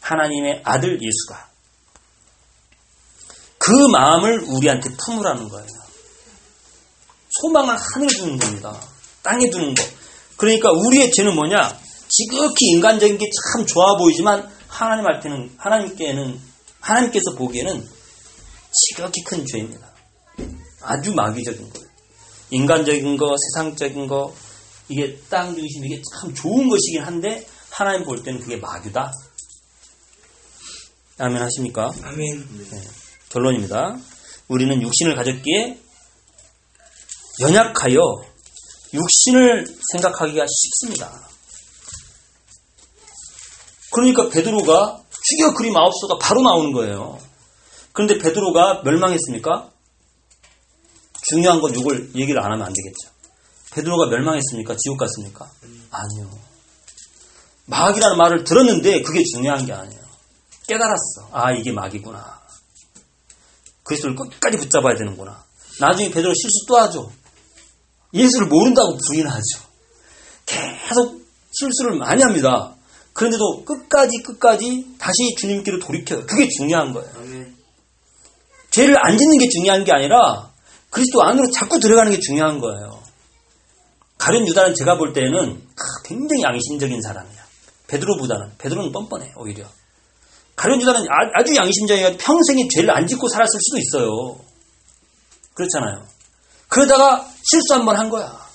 하나님의 0.00 0.62
아들 0.64 1.00
예수가. 1.00 1.48
그 3.58 3.72
마음을 3.92 4.44
우리한테 4.46 4.90
품으라는 5.04 5.48
거예요. 5.48 5.66
소망을 7.40 7.76
하늘에 7.76 8.16
두는 8.16 8.38
겁니다. 8.38 8.80
땅에 9.22 9.50
두는 9.50 9.74
거. 9.74 9.82
그러니까 10.36 10.70
우리의 10.70 11.10
죄는 11.12 11.34
뭐냐? 11.34 11.78
지극히 12.08 12.66
인간적인 12.72 13.18
게 13.18 13.26
참 13.52 13.66
좋아 13.66 13.96
보이지만 13.98 14.48
하나님한테는 14.68 15.54
하나님께는 15.58 16.40
하나님께서 16.80 17.34
보기에는 17.36 17.86
지극히 18.72 19.22
큰 19.24 19.44
죄입니다. 19.44 19.88
아주 20.82 21.12
마귀적인 21.12 21.70
거예요. 21.70 21.88
인간적인 22.50 23.16
거, 23.16 23.34
세상적인 23.36 24.06
거, 24.06 24.34
이게 24.88 25.18
땅 25.28 25.54
중심 25.54 25.84
이게 25.84 26.00
참 26.20 26.34
좋은 26.34 26.68
것이긴 26.68 27.02
한데 27.02 27.46
하나님 27.70 28.04
볼 28.04 28.22
때는 28.22 28.40
그게 28.40 28.56
마귀다. 28.56 29.12
아멘 31.18 31.42
하십니까? 31.42 31.90
아멘. 32.04 32.48
네. 32.70 32.80
결론입니다. 33.30 33.96
우리는 34.46 34.80
육신을 34.80 35.16
가졌기에 35.16 35.78
연약하여 37.40 37.98
육신을 38.94 39.66
생각하기가 39.92 40.46
쉽습니다. 40.46 41.28
그러니까 43.92 44.28
베드로가 44.28 45.02
죽여 45.10 45.54
그리 45.54 45.70
마옵소가 45.70 46.18
바로 46.20 46.42
나오는 46.42 46.72
거예요. 46.72 47.18
그런데 47.92 48.18
베드로가 48.18 48.82
멸망했습니까? 48.84 49.70
중요한 51.28 51.60
건 51.60 51.74
이걸 51.74 52.10
얘기를 52.14 52.40
안 52.40 52.52
하면 52.52 52.62
안 52.66 52.72
되겠죠. 52.72 53.10
베드로가 53.72 54.06
멸망했습니까? 54.06 54.76
지옥 54.76 54.98
갔습니까? 54.98 55.50
아니요. 55.90 56.30
마귀라는 57.66 58.16
말을 58.16 58.44
들었는데 58.44 59.02
그게 59.02 59.22
중요한 59.24 59.66
게 59.66 59.72
아니에요. 59.72 60.07
깨달았어. 60.68 61.30
아 61.32 61.52
이게 61.52 61.72
마귀구나. 61.72 62.40
그리스도를 63.84 64.14
끝까지 64.14 64.58
붙잡아야 64.58 64.96
되는구나. 64.96 65.44
나중에 65.80 66.10
베드로 66.10 66.32
실수 66.34 66.66
또 66.68 66.76
하죠. 66.78 67.10
예수를 68.12 68.46
모른다고 68.46 68.96
부인하죠. 68.96 69.60
계속 70.46 71.22
실수를 71.50 71.98
많이 71.98 72.22
합니다. 72.22 72.74
그런데도 73.14 73.64
끝까지 73.64 74.22
끝까지 74.22 74.94
다시 74.98 75.34
주님께로 75.38 75.80
돌이켜요. 75.80 76.26
그게 76.26 76.48
중요한 76.48 76.92
거예요. 76.92 77.10
아멘. 77.16 77.56
죄를 78.70 78.96
안 79.04 79.16
짓는 79.16 79.38
게 79.38 79.48
중요한 79.48 79.84
게 79.84 79.92
아니라 79.92 80.50
그리스도 80.90 81.22
안으로 81.22 81.50
자꾸 81.50 81.80
들어가는 81.80 82.12
게 82.12 82.20
중요한 82.20 82.60
거예요. 82.60 83.02
가룟 84.18 84.46
유다는 84.46 84.74
제가 84.74 84.98
볼 84.98 85.12
때는 85.12 85.62
굉장히 86.04 86.42
양심적인 86.42 87.00
사람이야. 87.00 87.46
베드로보다는 87.88 88.52
베드로는 88.58 88.92
뻔뻔해 88.92 89.32
오히려. 89.36 89.64
가룟 90.58 90.80
유다는 90.82 91.00
아- 91.08 91.40
아주 91.40 91.54
양심적이가 91.54 92.16
평생에 92.18 92.66
죄를 92.74 92.90
안 92.90 93.06
짓고 93.06 93.28
살았을 93.28 93.60
수도 93.60 93.78
있어요. 93.78 94.40
그렇잖아요. 95.54 96.06
그러다가 96.68 97.28
실수 97.44 97.74
한 97.74 97.84
번 97.84 97.96
한 97.96 98.10
거야. 98.10 98.46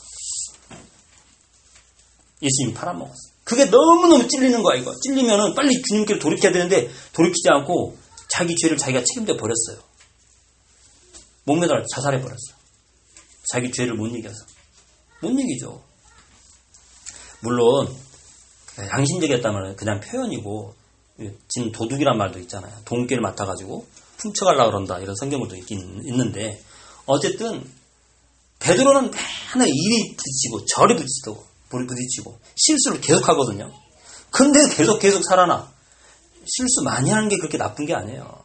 예수님이 2.41 2.73
팔아먹었어. 2.73 3.15
그게 3.45 3.65
너무너무 3.65 4.27
찔리는 4.27 4.61
거야, 4.63 4.77
이거. 4.77 4.93
찔리면은 5.01 5.55
빨리 5.55 5.81
주님께로 5.81 6.19
돌이켜야 6.19 6.51
되는데 6.51 6.89
돌이키지 7.13 7.47
않고 7.49 7.97
자기 8.29 8.55
죄를 8.55 8.77
자기가 8.77 9.03
책임져 9.05 9.37
버렸어요. 9.37 9.83
목매달 11.45 11.83
자살해 11.93 12.21
버렸어. 12.21 12.37
자기 13.51 13.71
죄를 13.71 13.95
못 13.95 14.07
이겨서. 14.07 14.45
못 15.21 15.29
이기죠. 15.31 15.81
물론 17.41 17.93
양심적이었다면 18.77 19.75
그냥 19.75 19.99
표현이고 19.99 20.75
지금 21.47 21.71
도둑이란 21.71 22.17
말도 22.17 22.39
있잖아요. 22.39 22.73
돈깨를 22.86 23.21
맡아가지고 23.21 23.86
훔쳐가려고 24.17 24.71
그런다 24.71 24.99
이런 24.99 25.15
성경도 25.15 25.56
있긴 25.56 26.02
있는데 26.06 26.62
어쨌든 27.06 27.69
베드로는 28.60 29.12
맨날 29.12 29.67
이리 29.67 30.15
부딪히고 30.15 30.65
저리 30.65 30.95
부딪히고 30.95 31.45
볼이 31.69 31.86
부딪히고 31.86 32.39
실수를 32.56 33.02
계속 33.02 33.28
하거든요. 33.30 33.71
근데 34.32 34.60
계속 34.76 34.99
계속 34.99 35.23
살아나. 35.23 35.71
실수 36.45 36.82
많이 36.84 37.10
하는 37.10 37.30
게 37.30 37.38
그렇게 37.38 37.58
나쁜 37.58 37.86
게 37.86 37.93
아니에요. 37.93 38.43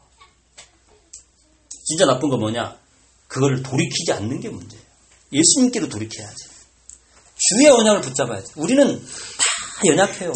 진짜 1.87 2.05
나쁜 2.05 2.29
건 2.29 2.41
뭐냐? 2.41 2.79
그거를 3.29 3.63
돌이키지 3.63 4.13
않는 4.13 4.41
게 4.41 4.49
문제예요. 4.51 4.85
예수님께로 5.33 5.89
돌이켜야지. 5.89 6.49
주의 7.37 7.69
언약을 7.69 8.01
붙잡아야지. 8.03 8.53
우리는 8.57 9.01
다 9.01 9.87
연약해요. 9.87 10.33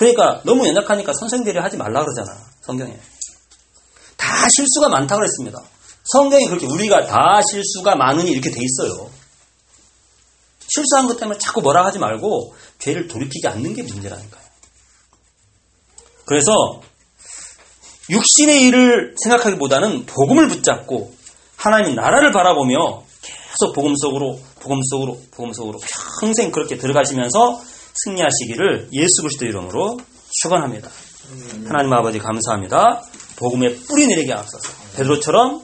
그러니까 0.00 0.40
너무 0.46 0.66
연약하니까 0.66 1.12
선생들이 1.12 1.58
하지 1.58 1.76
말라 1.76 2.02
그러잖아. 2.02 2.34
성경에. 2.62 2.98
다 4.16 4.48
실수가 4.56 4.88
많다 4.88 5.14
그랬습니다. 5.14 5.60
성경이 6.04 6.46
그렇게 6.46 6.64
우리가 6.64 7.04
다 7.04 7.42
실수가 7.42 7.96
많으니 7.96 8.30
이렇게 8.30 8.50
돼 8.50 8.60
있어요. 8.62 9.10
실수한 10.66 11.06
것 11.06 11.20
때문에 11.20 11.38
자꾸 11.38 11.60
뭐라 11.60 11.84
하지 11.84 11.98
말고 11.98 12.54
죄를 12.78 13.08
돌이키지 13.08 13.46
않는 13.46 13.74
게 13.74 13.82
문제라니까요. 13.82 14.42
그래서 16.24 16.80
육신의 18.08 18.62
일을 18.68 19.16
생각하기보다는 19.22 20.06
복음을 20.06 20.48
붙잡고 20.48 21.12
하나님 21.56 21.94
나라를 21.94 22.32
바라보며 22.32 23.02
계속 23.20 23.74
복음 23.74 23.94
속으로 23.96 24.40
복음 24.60 24.80
속으로 24.82 25.20
복음 25.32 25.52
속으로 25.52 25.78
평생 26.22 26.50
그렇게 26.50 26.78
들어가시면서 26.78 27.60
승리하시기를 27.94 28.88
예수 28.92 29.22
그리스도 29.22 29.46
이름으로 29.46 29.98
축원합니다. 30.42 30.90
하나님 31.66 31.92
아버지 31.92 32.18
감사합니다. 32.18 33.02
복음의 33.36 33.76
뿌리 33.88 34.06
내리게 34.06 34.32
앞서서 34.32 34.68
베드로처럼 34.96 35.62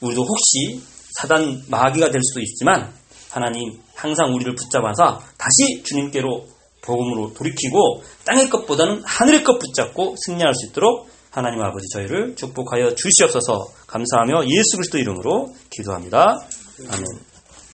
우리도 0.00 0.22
혹시 0.22 0.82
사단 1.18 1.64
마귀가 1.68 2.10
될 2.10 2.20
수도 2.22 2.40
있지만 2.40 2.92
하나님 3.30 3.80
항상 3.94 4.34
우리를 4.34 4.54
붙잡아서 4.54 5.20
다시 5.38 5.82
주님께로 5.84 6.46
복음으로 6.82 7.32
돌이키고 7.34 8.02
땅의 8.24 8.50
것보다는 8.50 9.02
하늘의 9.06 9.44
것 9.44 9.58
붙잡고 9.58 10.16
승리할 10.26 10.52
수 10.54 10.66
있도록 10.66 11.08
하나님 11.30 11.62
아버지 11.62 11.86
저희를 11.94 12.36
축복하여 12.36 12.94
주시옵소서 12.94 13.68
감사하며 13.86 14.46
예수 14.48 14.76
그리스도 14.76 14.98
이름으로 14.98 15.54
기도합니다. 15.70 16.46
아멘. 16.90 17.31